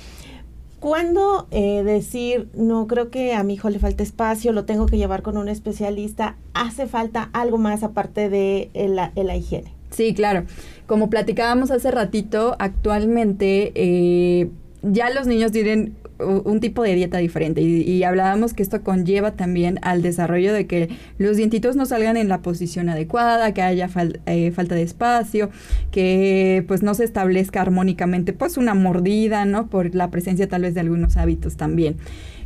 ¿Cuándo 0.80 1.46
eh, 1.50 1.82
decir, 1.84 2.48
no 2.54 2.86
creo 2.86 3.10
que 3.10 3.34
a 3.34 3.42
mi 3.42 3.54
hijo 3.54 3.68
le 3.68 3.78
falta 3.78 4.02
espacio, 4.02 4.52
lo 4.52 4.64
tengo 4.64 4.86
que 4.86 4.96
llevar 4.96 5.20
con 5.20 5.36
un 5.36 5.48
especialista? 5.48 6.36
¿Hace 6.54 6.86
falta 6.86 7.28
algo 7.34 7.58
más 7.58 7.82
aparte 7.82 8.30
de 8.30 8.70
la, 8.74 9.36
higiene? 9.36 9.72
Sí, 9.90 10.14
claro. 10.14 10.44
Como 10.86 11.10
platicábamos 11.10 11.70
hace 11.70 11.90
ratito, 11.90 12.56
actualmente 12.58 13.72
eh, 13.74 14.48
ya 14.82 15.10
los 15.10 15.26
niños 15.26 15.52
tienen 15.52 15.94
un 16.20 16.60
tipo 16.60 16.82
de 16.82 16.94
dieta 16.94 17.18
diferente 17.18 17.60
y, 17.62 18.02
hablábamos 18.04 18.54
que 18.54 18.62
esto 18.62 18.82
conlleva 18.82 19.32
también 19.32 19.78
al 19.82 20.02
desarrollo 20.02 20.52
de 20.52 20.66
que 20.66 20.88
los 21.18 21.36
dientitos 21.36 21.76
no 21.76 21.84
salgan 21.86 22.16
en 22.16 22.28
la 22.28 22.40
posición 22.40 22.88
adecuada, 22.88 23.52
que 23.52 23.62
haya 23.62 23.88
eh, 24.26 24.50
falta 24.52 24.74
de 24.74 24.82
espacio, 24.82 25.50
que 25.90 26.64
pues 26.66 26.82
no 26.82 26.94
se 26.94 27.04
establezca 27.04 27.60
armónicamente 27.60 28.32
pues 28.32 28.56
una 28.56 28.74
mordida, 28.74 29.44
¿no? 29.44 29.68
Por 29.68 29.94
la 29.94 30.10
presencia 30.10 30.48
tal 30.48 30.62
vez 30.62 30.74
de 30.74 30.80
algunos 30.80 31.16
hábitos 31.16 31.56
también. 31.56 31.96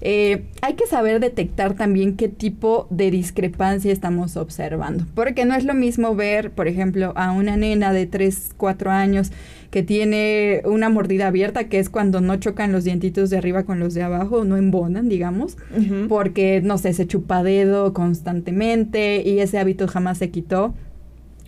Eh, 0.07 0.45
hay 0.61 0.75
que 0.75 0.87
saber 0.87 1.19
detectar 1.19 1.75
también 1.75 2.17
qué 2.17 2.29
tipo 2.29 2.87
de 2.91 3.11
discrepancia 3.11 3.91
estamos 3.91 4.37
observando, 4.37 5.07
porque 5.15 5.47
no 5.47 5.55
es 5.55 5.65
lo 5.65 5.73
mismo 5.73 6.15
ver, 6.15 6.51
por 6.51 6.69
ejemplo, 6.69 7.15
a 7.17 7.33
una 7.33 7.57
nena 7.57 7.91
de 7.95 8.07
3, 8.07 8.51
4 8.59 8.91
años 8.91 9.33
que 9.71 9.83
tiene 9.83 10.61
una 10.67 10.91
mordida 10.91 11.29
abierta, 11.29 11.71
que 11.71 11.79
es 11.79 11.89
cuando 11.89 12.21
no 12.21 12.37
chocan 12.37 12.71
los 12.71 12.85
dientitos 12.85 13.31
de 13.31 13.39
arriba 13.39 13.65
con 13.65 13.81
los 13.81 13.95
de 13.95 14.03
abajo, 14.03 14.45
no 14.45 14.59
embonan, 14.59 15.09
digamos, 15.09 15.57
porque, 16.11 16.61
no 16.63 16.77
sé, 16.77 16.93
se 16.93 17.07
chupa 17.07 17.43
dedo 17.43 17.95
constantemente 17.95 19.23
y 19.25 19.39
ese 19.39 19.59
hábito 19.59 19.89
jamás 19.89 20.19
se 20.19 20.31
quitó, 20.31 20.75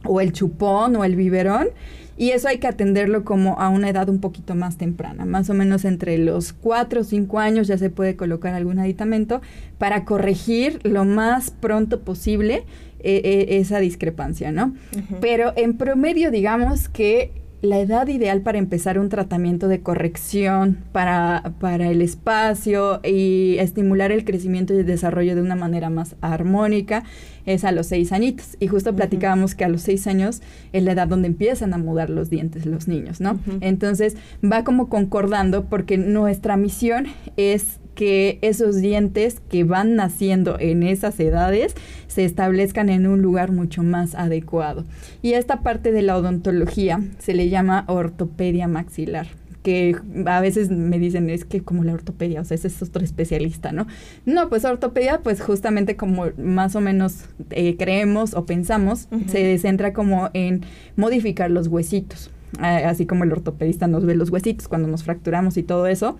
o 0.03 0.23
el 0.23 0.33
chupón 0.33 0.97
o 0.97 1.05
el 1.05 1.15
biberón. 1.15 1.69
Y 2.17 2.31
eso 2.31 2.49
hay 2.49 2.59
que 2.59 2.67
atenderlo 2.67 3.25
como 3.25 3.61
a 3.61 3.69
una 3.69 3.91
edad 3.91 4.09
un 4.09 4.21
poquito 4.21 4.55
más 4.55 4.79
temprana, 4.79 5.25
más 5.25 5.51
o 5.51 5.55
menos 5.55 5.85
entre 5.85 6.17
los 6.19 6.53
4 6.53 7.03
o 7.03 7.05
5 7.05 7.39
años 7.39 7.69
ya 7.69 7.79
se 7.79 7.91
puede 7.91 8.17
colocar 8.17 8.55
algún 8.55 8.79
aditamento 8.79 9.43
para 9.79 10.05
corregir 10.05 10.81
lo 10.83 11.05
más 11.05 11.51
pronto 11.51 12.01
posible 12.01 12.65
eh, 13.01 13.21
eh, 13.25 13.59
esa 13.59 13.79
discrepancia, 13.79 14.51
¿no? 14.51 14.75
Pero 15.21 15.53
en 15.57 15.77
promedio 15.77 16.31
digamos 16.31 16.89
que 16.89 17.31
la 17.69 17.79
edad 17.79 18.09
ideal 18.09 18.41
para 18.41 18.59
empezar 18.59 18.99
un 18.99 19.09
tratamiento 19.09 19.69
de 19.69 19.81
corrección 19.81 20.79
para, 20.93 21.53
para 21.61 21.91
el 21.91 22.01
espacio 22.01 23.01
y 23.05 23.57
estimular 23.59 24.13
el 24.13 24.25
crecimiento 24.25 24.75
y 24.75 24.79
el 24.79 24.87
desarrollo 24.87 25.35
de 25.35 25.43
una 25.43 25.57
manera 25.57 25.91
más 25.91 26.17
armónica 26.21 27.05
es 27.45 27.65
a 27.65 27.73
los 27.73 27.87
seis 27.87 28.13
añitos. 28.13 28.57
Y 28.61 28.69
justo 28.69 28.95
platicábamos 28.95 29.55
que 29.55 29.65
a 29.65 29.69
los 29.69 29.83
seis 29.83 30.07
años 30.07 30.43
es 30.73 30.83
la 30.83 30.93
edad 30.93 31.09
donde 31.09 31.29
empiezan 31.29 31.75
a 31.75 31.79
mudar 31.79 32.11
los 32.11 32.31
dientes 32.31 32.67
los 32.67 32.89
niños, 32.89 33.21
¿no? 33.21 33.39
Entonces 33.61 34.17
va 34.45 34.65
como 34.65 34.89
concordando 34.89 35.65
porque 35.67 35.99
nuestra 35.99 36.57
misión 36.57 37.07
es 37.37 37.79
que 37.97 38.39
esos 38.43 38.77
dientes 38.77 39.41
que 39.49 39.65
van 39.65 39.97
naciendo 39.97 40.57
en 40.61 40.85
esas 40.85 41.19
edades 41.19 41.75
se 42.07 42.25
establezcan 42.25 42.89
en 42.91 43.09
un 43.09 43.23
lugar 43.23 43.51
mucho 43.51 43.83
más 43.83 44.15
adecuado. 44.15 44.85
Y 45.23 45.33
esta 45.33 45.63
parte 45.63 45.91
de 45.91 46.03
la 46.03 46.17
odontología 46.17 47.01
se 47.19 47.35
le 47.35 47.49
llama 47.49 47.85
ortopedia 47.89 48.69
maxilar 48.69 49.27
que 49.67 49.97
a 50.27 50.41
veces 50.41 50.71
me 50.71 50.97
dicen 50.97 51.29
es 51.29 51.45
que 51.45 51.61
como 51.61 51.83
la 51.83 51.93
ortopedia, 51.93 52.41
o 52.41 52.45
sea, 52.45 52.55
ese 52.55 52.69
es 52.69 52.81
otro 52.83 53.03
especialista, 53.03 53.73
¿no? 53.73 53.89
No, 54.25 54.49
pues 54.49 54.65
ortopedia, 54.65 55.23
pues 55.25 55.41
justamente 55.41 55.97
como 55.97 56.27
más 56.39 56.77
o 56.77 56.81
menos 56.81 57.25
eh, 57.51 57.77
creemos 57.77 58.35
o 58.35 58.47
pensamos, 58.47 59.09
se 59.27 59.59
centra 59.59 59.93
como 59.93 60.31
en 60.35 60.65
modificar 60.95 61.51
los 61.51 61.67
huesitos 61.67 62.31
así 62.61 63.07
como 63.07 63.25
el 63.25 63.33
ortopedista 63.33 63.87
nos 63.87 64.05
ve 64.05 64.15
los 64.15 64.31
huesitos 64.31 64.69
cuando 64.69 64.89
nos 64.89 65.05
fracturamos 65.05 65.57
y 65.57 65.63
todo 65.63 65.87
eso. 65.87 66.17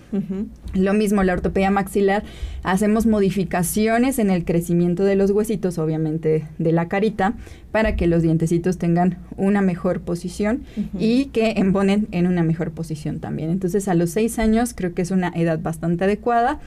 Lo 0.75 0.95
mismo, 0.95 1.23
la 1.23 1.33
ortopedia 1.33 1.71
maxilar, 1.71 2.25
hacemos 2.63 3.07
modificaciones 3.07 4.19
en 4.19 4.31
el 4.31 4.45
crecimiento 4.45 5.05
de 5.05 5.17
los 5.17 5.31
huesitos, 5.31 5.79
obviamente 5.79 6.47
de 6.59 6.73
la 6.73 6.89
carita, 6.89 7.35
para 7.73 7.97
que 7.97 8.07
los 8.07 8.23
dientecitos 8.23 8.79
tengan 8.79 9.19
una 9.37 9.61
mejor 9.61 10.01
posición 10.01 10.63
y 10.99 11.27
que 11.27 11.55
embonen 11.57 12.09
en 12.11 12.27
una 12.27 12.43
mejor 12.43 12.73
posición 12.73 13.21
también. 13.21 13.51
Entonces, 13.51 13.89
a 13.89 13.95
los 13.95 14.11
seis 14.11 14.39
años 14.39 14.73
creo 14.75 14.95
que 14.95 15.03
es 15.03 15.11
una 15.11 15.29
edad 15.35 15.59
bastante 15.61 16.05
adecuada. 16.05 16.59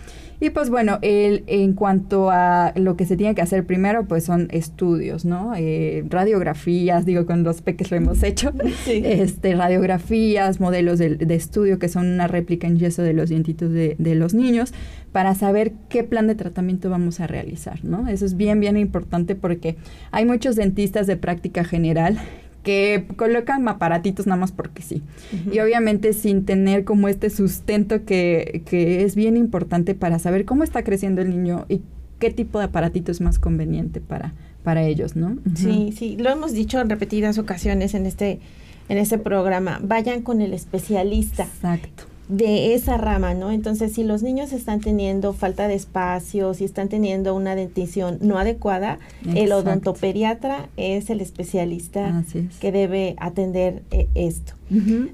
Y 0.42 0.52
pues 0.52 0.70
bueno, 0.70 1.00
el, 1.02 1.44
en 1.48 1.74
cuanto 1.74 2.30
a 2.32 2.72
lo 2.76 2.96
que 2.96 3.06
se 3.06 3.18
tiene 3.18 3.36
que 3.36 3.42
hacer 3.42 3.66
primero, 3.66 4.06
pues 4.06 4.24
son 4.24 4.48
estudios, 4.52 5.26
¿no? 5.26 5.54
Eh, 5.58 6.06
radiografías, 6.08 7.06
digo, 7.06 7.26
con 7.26 7.44
los 7.44 7.62
peques 7.62 7.92
lo 7.92 7.98
hemos 7.98 8.24
hecho. 8.24 8.54
Este, 8.90 9.56
radiografías, 9.56 10.60
modelos 10.60 11.00
de, 11.00 11.18
estudio 11.30 11.80
que 11.80 11.90
son 11.90 12.08
una 12.08 12.28
réplica 12.28 12.68
en 12.68 12.78
yeso 12.80 13.02
de 13.02 13.14
los 13.14 13.30
dientitos 13.30 13.72
de, 13.72 13.96
de 13.98 14.16
los 14.16 14.34
niños 14.34 14.74
para 15.12 15.36
saber 15.36 15.74
qué 15.90 16.04
plan 16.04 16.28
de 16.28 16.36
tratamiento 16.36 16.90
vamos 16.90 17.20
a 17.20 17.28
realizar, 17.28 17.84
¿no? 17.84 18.08
Eso 18.08 18.26
es 18.26 18.38
bien, 18.38 18.60
bien 18.60 18.78
importante 18.78 19.36
porque 19.36 19.76
hay 20.12 20.26
muchos 20.26 20.56
dentistas 20.56 20.99
de 21.08 21.18
práctica 21.18 21.64
general 21.64 22.20
que 22.64 23.08
colocan 23.16 23.68
aparatitos 23.68 24.28
nada 24.28 24.40
más 24.40 24.52
porque 24.52 24.82
sí. 24.82 25.02
Y 25.52 25.60
obviamente 25.60 26.14
sin 26.14 26.46
tener 26.46 26.84
como 26.84 27.08
este 27.08 27.30
sustento 27.30 28.06
que, 28.06 28.64
que 28.66 29.04
es 29.04 29.16
bien 29.16 29.38
importante 29.38 29.96
para 29.96 30.20
saber 30.20 30.46
cómo 30.46 30.64
está 30.64 30.84
creciendo 30.84 31.22
el 31.22 31.30
niño 31.30 31.66
y 31.70 31.82
qué 32.20 32.32
tipo 32.32 32.60
de 32.60 32.66
aparatito 32.66 33.12
es 33.12 33.22
más 33.22 33.40
conveniente 33.40 34.02
para, 34.02 34.34
para 34.64 34.84
ellos, 34.84 35.16
¿no? 35.16 35.38
Sí, 35.56 35.94
sí, 35.98 36.18
lo 36.20 36.30
hemos 36.30 36.52
dicho 36.52 36.80
en 36.82 36.90
repetidas 36.90 37.38
ocasiones 37.38 37.94
en 37.94 38.06
este, 38.06 38.40
en 38.90 38.98
este 38.98 39.18
programa. 39.18 39.80
Vayan 39.82 40.22
con 40.22 40.42
el 40.42 40.54
especialista. 40.54 41.44
Exacto 41.44 42.04
de 42.30 42.76
esa 42.76 42.96
rama, 42.98 43.34
¿no? 43.34 43.50
Entonces, 43.50 43.94
si 43.94 44.04
los 44.04 44.22
niños 44.22 44.54
están 44.54 44.82
teniendo 44.82 45.34
falta 45.34 45.68
de 45.68 45.74
espacio, 45.74 46.54
si 46.54 46.64
están 46.64 46.88
teniendo 46.88 47.36
una 47.36 47.56
dentición 47.56 48.20
no 48.22 48.38
adecuada, 48.38 49.00
el 49.34 49.52
odontopediatra 49.52 50.70
es 50.78 51.10
el 51.10 51.22
especialista 51.22 52.24
que 52.62 52.72
debe 52.72 53.16
atender 53.18 53.82
eh, 53.90 54.08
esto. 54.14 54.54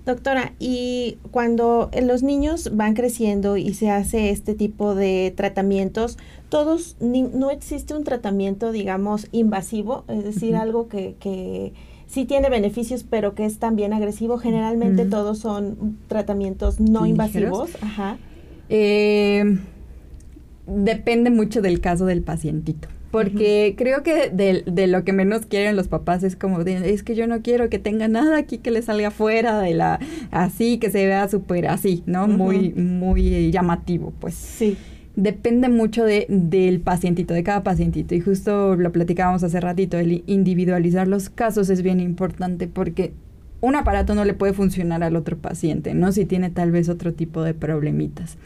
Doctora, 0.05 0.51
y 0.59 1.17
cuando 1.31 1.89
los 2.03 2.21
niños 2.21 2.75
van 2.75 2.93
creciendo 2.93 3.55
y 3.55 3.73
se 3.73 3.89
hace 3.89 4.29
este 4.29 4.53
tipo 4.53 4.95
de 4.95 5.33
tratamientos, 5.37 6.17
todos, 6.49 6.97
no 6.99 7.49
existe 7.49 7.93
un 7.93 8.03
tratamiento, 8.03 8.73
digamos, 8.73 9.27
invasivo, 9.31 10.03
es 10.09 10.25
decir, 10.25 10.57
algo 10.57 10.89
que, 10.89 11.15
que 11.21 11.71
sí 12.07 12.25
tiene 12.25 12.49
beneficios, 12.49 13.03
pero 13.03 13.35
que 13.35 13.45
es 13.45 13.59
también 13.59 13.93
agresivo. 13.93 14.37
Generalmente 14.37 15.05
todos 15.05 15.39
son 15.39 15.97
tratamientos 16.07 16.79
no 16.79 17.05
invasivos. 17.05 17.71
Ajá. 17.81 18.17
Eh, 18.69 19.59
depende 20.67 21.29
mucho 21.29 21.61
del 21.61 21.79
caso 21.81 22.05
del 22.05 22.21
pacientito. 22.21 22.87
Porque 23.11 23.75
creo 23.77 24.03
que 24.03 24.29
de, 24.29 24.63
de, 24.65 24.87
lo 24.87 25.05
que 25.05 25.13
menos 25.13 25.45
quieren 25.45 25.77
los 25.77 25.87
papás 25.87 26.23
es 26.23 26.35
como, 26.35 26.59
es 26.59 27.01
que 27.01 27.15
yo 27.15 27.27
no 27.27 27.41
quiero 27.41 27.69
que 27.69 27.79
tenga 27.79 28.09
nada 28.09 28.37
aquí 28.37 28.57
que 28.57 28.71
le 28.71 28.81
salga 28.81 29.09
fuera 29.09 29.57
de 29.59 29.73
la, 29.73 29.99
así, 30.31 30.79
que 30.79 30.91
se 30.91 31.05
vea 31.05 31.29
súper 31.29 31.67
así, 31.67 32.03
¿no? 32.07 32.27
Muy, 32.27 32.73
muy 32.73 33.51
llamativo, 33.51 34.11
pues. 34.19 34.33
Sí 34.33 34.75
depende 35.15 35.69
mucho 35.69 36.03
de, 36.03 36.25
del 36.29 36.79
pacientito, 36.79 37.33
de 37.33 37.43
cada 37.43 37.63
pacientito. 37.63 38.15
Y 38.15 38.21
justo 38.21 38.75
lo 38.75 38.91
platicábamos 38.91 39.43
hace 39.43 39.59
ratito, 39.59 39.97
el 39.97 40.23
individualizar 40.27 41.07
los 41.07 41.29
casos 41.29 41.69
es 41.69 41.81
bien 41.81 41.99
importante 41.99 42.67
porque 42.67 43.13
un 43.61 43.75
aparato 43.75 44.13
no 44.13 44.25
le 44.25 44.33
puede 44.33 44.53
funcionar 44.53 45.03
al 45.03 45.15
otro 45.15 45.37
paciente, 45.37 45.93
¿no? 45.93 46.11
Si 46.11 46.25
tiene 46.25 46.49
tal 46.49 46.71
vez 46.71 46.89
otro 46.89 47.13
tipo 47.13 47.41
de 47.41 47.53
problemitas. 47.53 48.37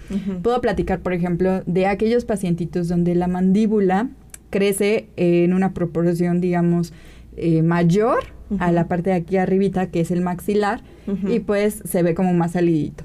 Puedo 0.44 0.62
platicar, 0.62 1.00
por 1.02 1.14
ejemplo, 1.14 1.62
de 1.66 1.88
aquellos 1.88 2.24
pacientitos 2.26 2.88
donde 2.88 3.16
la 3.16 3.28
mandíbula 3.28 4.10
crece 4.50 5.08
en 5.18 5.54
una 5.54 5.74
proporción, 5.74 6.40
digamos, 6.40 6.94
eh, 7.36 7.64
mayor 7.64 8.20
a 8.60 8.72
la 8.72 8.88
parte 8.88 9.10
de 9.12 9.18
aquí 9.18 9.38
arribita, 9.38 9.88
que 9.88 10.00
es 10.00 10.12
el 10.12 10.22
maxilar, 10.22 10.82
y 11.28 11.40
pues 11.40 11.82
se 11.86 12.02
ve 12.02 12.14
como 12.14 12.34
más 12.34 12.52
salidito 12.52 13.04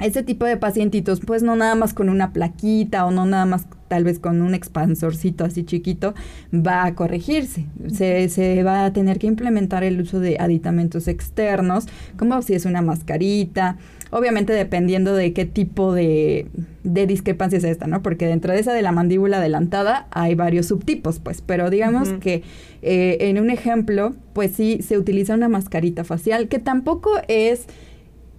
ese 0.00 0.22
tipo 0.22 0.44
de 0.44 0.56
pacientitos, 0.56 1.20
pues 1.20 1.42
no 1.42 1.56
nada 1.56 1.74
más 1.74 1.94
con 1.94 2.08
una 2.08 2.32
plaquita 2.32 3.06
o 3.06 3.10
no 3.10 3.26
nada 3.26 3.46
más 3.46 3.66
tal 3.88 4.02
vez 4.02 4.18
con 4.18 4.42
un 4.42 4.54
expansorcito 4.54 5.44
así 5.44 5.64
chiquito, 5.64 6.14
va 6.52 6.84
a 6.84 6.94
corregirse. 6.94 7.66
Se, 7.92 8.28
se, 8.28 8.62
va 8.64 8.86
a 8.86 8.92
tener 8.92 9.18
que 9.18 9.26
implementar 9.26 9.84
el 9.84 10.00
uso 10.00 10.20
de 10.20 10.36
aditamentos 10.40 11.06
externos, 11.06 11.86
como 12.16 12.42
si 12.42 12.54
es 12.54 12.64
una 12.64 12.82
mascarita, 12.82 13.76
obviamente 14.10 14.52
dependiendo 14.52 15.14
de 15.14 15.32
qué 15.32 15.44
tipo 15.44 15.92
de, 15.92 16.46
de 16.82 17.06
discrepancia 17.06 17.58
es 17.58 17.64
esta, 17.64 17.86
¿no? 17.86 18.02
Porque 18.02 18.26
dentro 18.26 18.52
de 18.52 18.60
esa 18.60 18.72
de 18.72 18.82
la 18.82 18.92
mandíbula 18.92 19.36
adelantada 19.36 20.08
hay 20.10 20.34
varios 20.34 20.66
subtipos, 20.66 21.20
pues, 21.20 21.40
pero 21.40 21.70
digamos 21.70 22.08
que 22.20 22.42
eh, 22.82 23.18
en 23.20 23.38
un 23.38 23.50
ejemplo, 23.50 24.14
pues 24.32 24.52
sí, 24.52 24.80
se 24.82 24.98
utiliza 24.98 25.34
una 25.34 25.48
mascarita 25.48 26.04
facial, 26.04 26.48
que 26.48 26.58
tampoco 26.58 27.10
es 27.28 27.66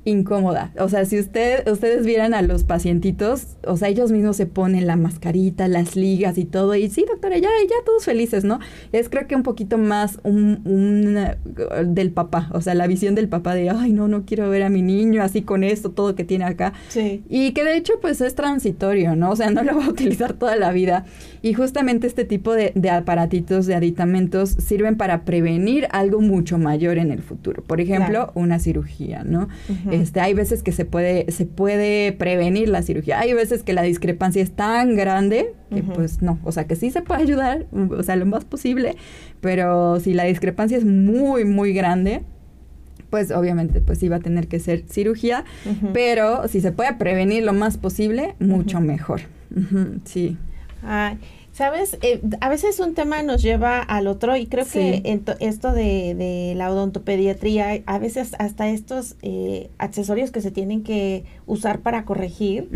incómoda. 0.05 0.71
O 0.79 0.87
sea, 0.87 1.03
si 1.05 1.19
usted, 1.19 1.67
ustedes 1.67 2.05
vieran 2.05 2.33
a 2.33 2.41
los 2.43 2.63
pacientitos, 2.63 3.57
o 3.65 3.75
sea, 3.75 3.89
ellos 3.89 4.11
mismos 4.11 4.37
se 4.37 4.45
ponen 4.45 4.87
la 4.87 4.95
mascarita, 4.95 5.67
las 5.67 5.95
ligas 5.95 6.37
y 6.37 6.45
todo, 6.45 6.75
y 6.75 6.89
sí, 6.89 7.05
doctora, 7.09 7.37
ya, 7.37 7.49
ya 7.67 7.75
todos 7.85 8.05
felices, 8.05 8.43
¿no? 8.43 8.59
Es 8.91 9.09
creo 9.09 9.27
que 9.27 9.35
un 9.35 9.43
poquito 9.43 9.77
más 9.77 10.19
un, 10.23 10.61
un, 10.65 11.93
del 11.93 12.11
papá, 12.11 12.49
o 12.53 12.61
sea, 12.61 12.75
la 12.75 12.87
visión 12.87 13.15
del 13.15 13.27
papá 13.27 13.55
de, 13.55 13.69
ay, 13.71 13.91
no, 13.93 14.07
no 14.07 14.25
quiero 14.25 14.49
ver 14.49 14.63
a 14.63 14.69
mi 14.69 14.83
niño 14.83 15.23
así 15.23 15.41
con 15.41 15.63
esto, 15.63 15.89
todo 15.89 16.15
que 16.15 16.23
tiene 16.23 16.45
acá. 16.45 16.73
Sí. 16.89 17.23
Y 17.27 17.51
que 17.51 17.63
de 17.63 17.75
hecho, 17.75 17.93
pues 17.99 18.21
es 18.21 18.35
transitorio, 18.35 19.15
¿no? 19.15 19.31
O 19.31 19.35
sea, 19.35 19.49
no 19.49 19.63
lo 19.63 19.75
va 19.75 19.85
a 19.85 19.89
utilizar 19.89 20.33
toda 20.33 20.55
la 20.55 20.71
vida. 20.71 21.05
Y 21.41 21.53
justamente 21.53 22.05
este 22.05 22.25
tipo 22.25 22.53
de, 22.53 22.71
de 22.75 22.91
aparatitos, 22.91 23.65
de 23.65 23.75
aditamentos, 23.75 24.49
sirven 24.49 24.97
para 24.97 25.25
prevenir 25.25 25.87
algo 25.91 26.21
mucho 26.21 26.57
mayor 26.57 26.97
en 26.99 27.11
el 27.11 27.21
futuro. 27.21 27.63
Por 27.63 27.81
ejemplo, 27.81 28.31
una 28.35 28.59
cirugía, 28.59 29.23
¿no? 29.23 29.47
Este, 30.01 30.19
hay 30.19 30.33
veces 30.33 30.63
que 30.63 30.71
se 30.71 30.85
puede, 30.85 31.31
se 31.31 31.45
puede 31.45 32.11
prevenir 32.11 32.69
la 32.69 32.81
cirugía. 32.81 33.19
Hay 33.19 33.33
veces 33.33 33.63
que 33.63 33.73
la 33.73 33.81
discrepancia 33.81 34.41
es 34.41 34.51
tan 34.51 34.95
grande 34.95 35.53
que 35.73 35.83
pues 35.83 36.21
no, 36.21 36.39
o 36.43 36.51
sea 36.51 36.65
que 36.65 36.75
sí 36.75 36.91
se 36.91 37.01
puede 37.01 37.21
ayudar, 37.21 37.65
o 37.71 38.03
sea, 38.03 38.15
lo 38.15 38.25
más 38.25 38.45
posible, 38.45 38.95
pero 39.41 39.99
si 39.99 40.13
la 40.13 40.23
discrepancia 40.23 40.77
es 40.77 40.85
muy, 40.85 41.43
muy 41.43 41.73
grande, 41.73 42.21
pues 43.09 43.31
obviamente 43.31 43.81
pues 43.81 43.99
sí 43.99 44.07
va 44.07 44.17
a 44.17 44.19
tener 44.19 44.47
que 44.47 44.59
ser 44.59 44.83
cirugía, 44.89 45.43
pero 45.93 46.47
si 46.47 46.61
se 46.61 46.71
puede 46.71 46.93
prevenir 46.93 47.43
lo 47.43 47.53
más 47.53 47.77
posible, 47.77 48.35
mucho 48.39 48.79
mejor. 48.79 49.21
sí. 50.05 50.37
Sabes, 51.55 51.97
eh, 52.01 52.19
a 52.41 52.49
veces 52.49 52.81
un 52.81 52.95
tema 52.95 53.23
nos 53.23 53.41
lleva 53.41 53.79
al 53.79 54.07
otro 54.07 54.35
y 54.35 54.45
creo 54.45 54.65
que 54.65 55.01
esto 55.39 55.71
de, 55.71 56.53
la 56.57 56.69
odontopediatría, 56.69 57.81
a 57.85 57.97
veces 57.97 58.35
hasta 58.39 58.67
estos 58.67 59.15
eh, 59.21 59.69
accesorios 59.77 60.31
que 60.31 60.41
se 60.41 60.51
tienen 60.51 60.83
que 60.83 61.23
usar 61.45 61.79
para 61.79 62.03
corregir, 62.03 62.67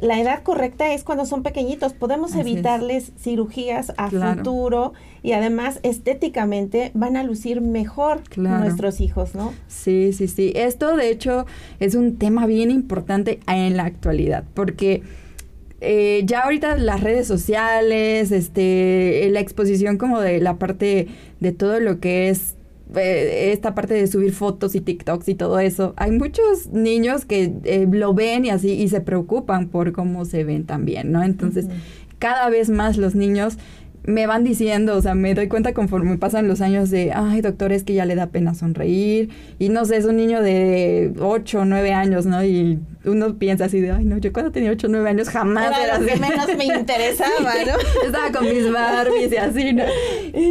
la 0.00 0.20
edad 0.20 0.42
correcta 0.42 0.92
es 0.92 1.04
cuando 1.04 1.24
son 1.24 1.44
pequeñitos. 1.44 1.92
Podemos 1.92 2.34
evitarles 2.34 3.12
cirugías 3.16 3.92
a 3.96 4.10
futuro 4.10 4.92
y 5.22 5.30
además 5.30 5.78
estéticamente 5.84 6.90
van 6.94 7.16
a 7.16 7.22
lucir 7.22 7.60
mejor 7.60 8.22
nuestros 8.36 9.00
hijos, 9.00 9.36
¿no? 9.36 9.54
Sí, 9.68 10.12
sí, 10.12 10.26
sí. 10.26 10.52
Esto 10.56 10.96
de 10.96 11.10
hecho 11.10 11.46
es 11.78 11.94
un 11.94 12.16
tema 12.16 12.46
bien 12.46 12.72
importante 12.72 13.38
en 13.46 13.76
la 13.76 13.84
actualidad 13.84 14.42
porque 14.52 15.04
eh, 15.80 16.22
ya 16.24 16.44
ahorita 16.44 16.76
las 16.78 17.02
redes 17.02 17.26
sociales, 17.26 18.32
este, 18.32 19.28
la 19.30 19.40
exposición 19.40 19.98
como 19.98 20.20
de 20.20 20.40
la 20.40 20.58
parte 20.58 21.08
de 21.40 21.52
todo 21.52 21.80
lo 21.80 22.00
que 22.00 22.30
es 22.30 22.56
eh, 22.94 23.50
esta 23.52 23.74
parte 23.74 23.94
de 23.94 24.06
subir 24.06 24.32
fotos 24.32 24.74
y 24.74 24.80
TikToks 24.80 25.28
y 25.28 25.34
todo 25.34 25.58
eso, 25.58 25.92
hay 25.96 26.12
muchos 26.12 26.68
niños 26.68 27.24
que 27.24 27.52
eh, 27.64 27.86
lo 27.90 28.14
ven 28.14 28.44
y 28.44 28.50
así 28.50 28.70
y 28.70 28.88
se 28.88 29.00
preocupan 29.00 29.68
por 29.68 29.92
cómo 29.92 30.24
se 30.24 30.44
ven 30.44 30.64
también, 30.64 31.10
¿no? 31.10 31.22
Entonces, 31.22 31.66
cada 32.20 32.48
vez 32.48 32.70
más 32.70 32.96
los 32.96 33.14
niños 33.14 33.58
me 34.06 34.26
van 34.26 34.44
diciendo, 34.44 34.96
o 34.96 35.02
sea, 35.02 35.14
me 35.14 35.34
doy 35.34 35.48
cuenta 35.48 35.74
conforme 35.74 36.16
pasan 36.16 36.46
los 36.46 36.60
años 36.60 36.90
de, 36.90 37.12
ay, 37.12 37.40
doctor, 37.40 37.72
es 37.72 37.82
que 37.82 37.94
ya 37.94 38.06
le 38.06 38.14
da 38.14 38.28
pena 38.28 38.54
sonreír. 38.54 39.30
Y 39.58 39.68
no 39.68 39.84
sé, 39.84 39.96
es 39.96 40.04
un 40.04 40.16
niño 40.16 40.42
de 40.42 41.12
8 41.20 41.60
o 41.60 41.64
9 41.64 41.92
años, 41.92 42.24
¿no? 42.24 42.44
Y 42.44 42.78
uno 43.04 43.36
piensa 43.36 43.64
así 43.64 43.80
de, 43.80 43.90
ay, 43.90 44.04
no, 44.04 44.18
yo 44.18 44.32
cuando 44.32 44.52
tenía 44.52 44.70
8 44.70 44.86
o 44.86 44.90
9 44.90 45.10
años 45.10 45.28
jamás 45.28 45.72
era, 45.82 45.98
lo 45.98 46.06
que 46.06 46.16
menos 46.16 46.46
me 46.56 46.66
interesaba, 46.66 47.52
¿no? 47.66 48.06
Estaba 48.06 48.30
con 48.30 48.44
mis 48.44 48.72
Barbies 48.72 49.32
y 49.32 49.36
así, 49.36 49.72
¿no? 49.72 49.84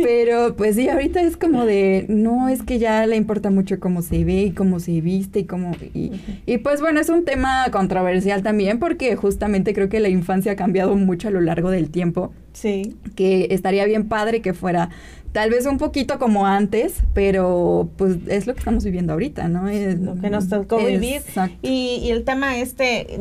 Pero 0.03 0.55
pues 0.57 0.75
sí, 0.75 0.89
ahorita 0.89 1.21
es 1.21 1.37
como 1.37 1.65
de, 1.65 2.05
no, 2.09 2.49
es 2.49 2.61
que 2.61 2.77
ya 2.77 3.07
le 3.07 3.15
importa 3.15 3.51
mucho 3.51 3.79
cómo 3.79 4.01
se 4.01 4.25
ve 4.25 4.43
y 4.43 4.51
cómo 4.51 4.81
se 4.81 4.99
viste 4.99 5.39
y 5.39 5.45
cómo... 5.45 5.71
Y, 5.93 6.11
y 6.45 6.57
pues 6.57 6.81
bueno, 6.81 6.99
es 6.99 7.07
un 7.07 7.23
tema 7.23 7.65
controversial 7.71 8.43
también 8.43 8.79
porque 8.79 9.15
justamente 9.15 9.73
creo 9.73 9.87
que 9.87 10.01
la 10.01 10.09
infancia 10.09 10.51
ha 10.51 10.55
cambiado 10.57 10.95
mucho 10.95 11.29
a 11.29 11.31
lo 11.31 11.39
largo 11.39 11.69
del 11.69 11.89
tiempo. 11.89 12.33
Sí. 12.55 12.95
Que 13.15 13.49
estaría 13.51 13.85
bien 13.85 14.07
padre 14.07 14.41
que 14.41 14.53
fuera 14.53 14.89
tal 15.35 15.49
vez 15.49 15.65
un 15.65 15.77
poquito 15.77 16.17
como 16.17 16.47
antes, 16.47 16.93
pero 17.13 17.89
pues 17.97 18.15
es 18.29 18.47
lo 18.47 18.53
que 18.53 18.59
estamos 18.59 18.85
viviendo 18.85 19.11
ahorita, 19.11 19.49
¿no? 19.49 19.67
Es, 19.67 19.99
lo 19.99 20.15
que 20.15 20.29
nos 20.29 20.47
tocó 20.47 20.77
vivir. 20.77 21.23
Y, 21.61 21.99
y, 22.01 22.11
el 22.11 22.23
tema 22.23 22.57
este, 22.57 23.19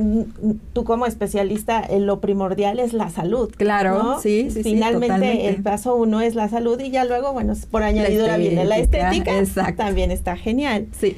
tú 0.73 0.85
como 0.85 1.07
especialista, 1.07 1.81
eh, 1.81 1.99
lo 1.99 2.21
primordial 2.21 2.79
es 2.79 2.93
la 2.93 3.11
salud. 3.11 3.53
Claro, 3.57 4.21
sí, 4.23 4.49
sí. 4.49 4.63
Finalmente 4.63 5.49
el 5.49 5.61
paso 5.61 5.97
uno 5.97 6.21
es 6.21 6.37
la 6.37 6.49
salud 6.49 6.79
y 6.79 6.93
ya 6.93 7.05
luego, 7.05 7.33
bueno, 7.33 7.53
por 7.69 7.83
añadidura 7.83 8.37
viene 8.37 8.65
la 8.65 8.79
estética. 8.79 9.37
Exacto. 9.37 9.83
También 9.83 10.13
está 10.13 10.37
genial. 10.37 10.87
Sí. 10.97 11.17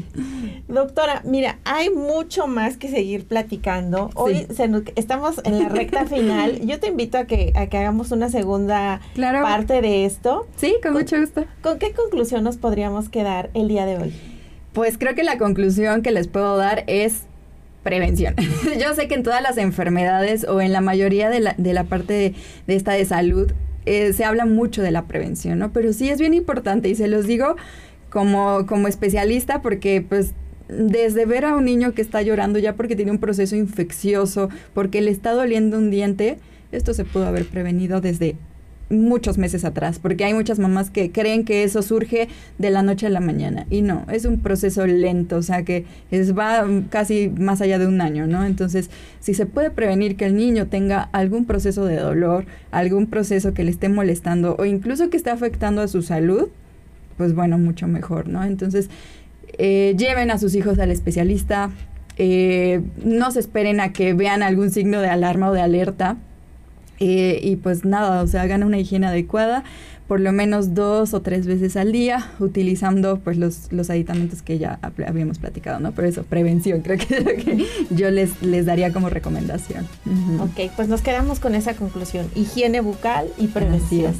Doctora, 0.67 1.21
mira, 1.27 1.59
hay 1.65 1.91
mucho 1.91 2.47
más 2.47 2.79
que 2.79 2.89
seguir 2.89 3.27
platicando. 3.27 4.09
Hoy 4.15 4.47
estamos 4.95 5.43
en 5.45 5.59
la 5.59 5.69
recta 5.69 6.07
final. 6.07 6.61
Yo 6.67 6.81
te 6.81 6.87
invito 6.87 7.19
a 7.19 7.27
que, 7.27 7.53
a 7.55 7.67
que 7.67 7.77
hagamos 7.77 8.13
una 8.13 8.31
segunda 8.31 9.03
parte 9.15 9.83
de 9.83 10.07
esto. 10.07 10.47
Sí, 10.57 10.75
con, 10.93 11.03
mucho 11.03 11.21
gusto. 11.21 11.45
¿Con 11.63 11.79
qué 11.79 11.93
conclusión 11.93 12.45
nos 12.45 12.57
podríamos 12.57 13.09
quedar 13.09 13.51
el 13.55 13.69
día 13.69 13.87
de 13.87 13.99
hoy? 13.99 14.13
Pues 14.73 14.99
creo 14.99 15.15
que 15.15 15.25
la 15.25 15.39
conclusión 15.39 16.03
que 16.03 16.11
les 16.11 16.29
puedo 16.29 16.57
dar 16.57 16.85
es 16.87 17.23
prevención. 17.83 18.35
Yo 18.81 18.95
sé 18.95 19.09
que 19.09 19.15
en 19.15 19.23
todas 19.23 19.43
las 19.43 19.59
enfermedades 19.59 20.45
o 20.45 20.61
en 20.61 20.73
la 20.73 20.81
mayoría 20.81 21.31
de 21.31 21.41
la, 21.41 21.55
de 21.57 21.73
la 21.73 21.85
parte 21.85 22.13
de, 22.13 22.35
de 22.67 22.77
esta 22.77 22.93
de 22.93 23.05
salud 23.05 23.53
eh, 23.87 24.13
se 24.13 24.25
habla 24.25 24.47
mucho 24.47 24.83
de 24.83 24.91
la 24.91 25.07
prevención, 25.07 25.61
¿no? 25.61 25.73
Pero 25.73 25.93
sí 25.93 26.09
es 26.09 26.19
bien 26.19 26.35
importante 26.35 26.89
y 26.89 26.97
se 26.97 27.07
los 27.07 27.27
digo 27.27 27.57
como, 28.11 28.67
como 28.67 28.89
especialista 28.89 29.63
porque 29.63 30.05
pues 30.07 30.33
desde 30.69 31.25
ver 31.27 31.45
a 31.45 31.55
un 31.55 31.65
niño 31.65 31.93
que 31.93 32.03
está 32.03 32.21
llorando 32.23 32.59
ya 32.59 32.75
porque 32.75 32.97
tiene 32.97 33.13
un 33.13 33.19
proceso 33.19 33.55
infeccioso, 33.55 34.49
porque 34.75 35.01
le 35.01 35.13
está 35.13 35.33
doliendo 35.33 35.79
un 35.79 35.91
diente, 35.91 36.39
esto 36.73 36.95
se 36.95 37.05
pudo 37.05 37.27
haber 37.27 37.47
prevenido 37.47 38.01
desde 38.01 38.37
muchos 38.89 39.37
meses 39.37 39.65
atrás, 39.65 39.99
porque 39.99 40.25
hay 40.25 40.35
muchas 40.35 40.59
mamás 40.59 40.91
que 40.91 41.11
creen 41.11 41.45
que 41.45 41.65
eso 41.65 41.83
surge 41.83 42.29
de 42.59 42.71
la 42.71 42.83
noche 42.83 43.07
a 43.07 43.11
la 43.11 43.21
mañana 43.21 43.67
y 43.69 43.83
no, 43.83 44.07
es 44.13 44.25
un 44.25 44.41
proceso 44.41 44.87
lento, 44.87 45.37
o 45.37 45.43
sea 45.43 45.65
que 45.65 45.85
es 46.11 46.37
va 46.37 46.65
casi 46.89 47.29
más 47.29 47.61
allá 47.61 47.79
de 47.79 47.87
un 47.87 48.01
año, 48.01 48.27
¿no? 48.27 48.45
Entonces, 48.45 48.91
si 49.21 49.35
se 49.35 49.47
puede 49.47 49.71
prevenir 49.71 50.17
que 50.17 50.27
el 50.27 50.37
niño 50.37 50.69
tenga 50.69 51.03
algún 51.13 51.47
proceso 51.47 51.85
de 51.85 51.97
dolor, 51.97 52.47
algún 52.71 53.09
proceso 53.09 53.55
que 53.55 53.65
le 53.65 53.71
esté 53.71 53.89
molestando 53.89 54.57
o 54.59 54.65
incluso 54.65 55.11
que 55.11 55.17
esté 55.17 55.31
afectando 55.31 55.83
a 55.83 55.89
su 55.89 56.03
salud, 56.03 56.49
pues 57.17 57.35
bueno, 57.35 57.59
mucho 57.59 57.89
mejor, 57.89 58.29
¿no? 58.29 58.45
Entonces, 58.45 58.89
eh, 59.59 59.95
lleven 59.99 60.31
a 60.31 60.39
sus 60.39 60.55
hijos 60.55 60.79
al 60.79 60.91
especialista, 60.91 61.71
eh, 62.19 62.83
no 63.05 63.31
se 63.31 63.41
esperen 63.41 63.81
a 63.81 63.93
que 63.93 64.15
vean 64.15 64.43
algún 64.43 64.71
signo 64.71 65.01
de 65.01 65.09
alarma 65.09 65.51
o 65.51 65.53
de 65.53 65.61
alerta, 65.61 66.17
eh, 66.99 67.39
y 67.43 67.57
pues 67.57 67.85
nada, 67.85 68.23
o 68.23 68.27
sea, 68.27 68.43
hagan 68.43 68.63
una 68.63 68.79
higiene 68.79 69.07
adecuada, 69.07 69.65
por 70.09 70.21
lo 70.21 70.33
menos 70.33 70.75
dos 70.75 71.15
o 71.15 71.21
tres 71.21 71.47
veces 71.47 71.77
al 71.77 71.93
día, 71.93 72.31
utilizando 72.39 73.19
pues 73.19 73.37
los, 73.37 73.73
los 73.73 73.91
aditamentos 73.91 74.43
que 74.43 74.59
ya 74.59 74.79
habíamos 75.07 75.39
platicado, 75.39 75.81
¿no? 75.81 75.93
Por 75.93 76.05
eso, 76.05 76.23
prevención, 76.23 76.81
creo 76.83 76.99
que 76.99 77.17
es 77.17 77.25
lo 77.25 77.33
que 77.33 77.67
yo 77.91 78.11
les, 78.11 78.43
les 78.43 78.67
daría 78.67 78.93
como 78.93 79.09
recomendación. 79.09 79.87
Ok, 80.41 80.71
pues 80.77 80.89
nos 80.89 81.03
quedamos 81.03 81.41
con 81.41 81.55
esa 81.55 81.75
conclusión, 81.75 82.27
higiene 82.35 82.81
bucal 82.81 83.29
y 83.39 83.49
prevención. 83.49 84.15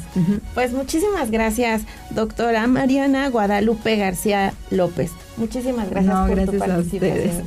Pues 0.53 0.73
muchísimas 0.73 1.31
gracias, 1.31 1.83
doctora 2.11 2.67
Mariana 2.67 3.29
Guadalupe 3.29 3.95
García 3.95 4.53
López. 4.71 5.11
Muchísimas 5.37 5.89
gracias 5.89 6.15
por 6.27 6.35
gracias 6.35 6.51
tu 6.51 6.59
participación. 6.59 7.43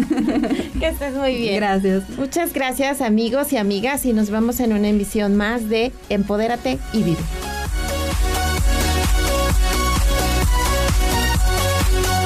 que 0.81 0.88
estés 0.88 1.14
muy 1.14 1.35
bien. 1.35 1.57
Gracias. 1.57 2.09
Muchas 2.16 2.53
gracias 2.53 3.00
amigos 3.00 3.53
y 3.53 3.57
amigas 3.57 4.07
y 4.07 4.12
nos 4.12 4.31
vemos 4.31 4.61
en 4.61 4.72
una 4.72 4.88
emisión 4.88 5.37
más 5.37 5.68
de 5.68 5.92
Empodérate 6.09 6.79
y 6.92 7.03
Vive. 7.03 7.60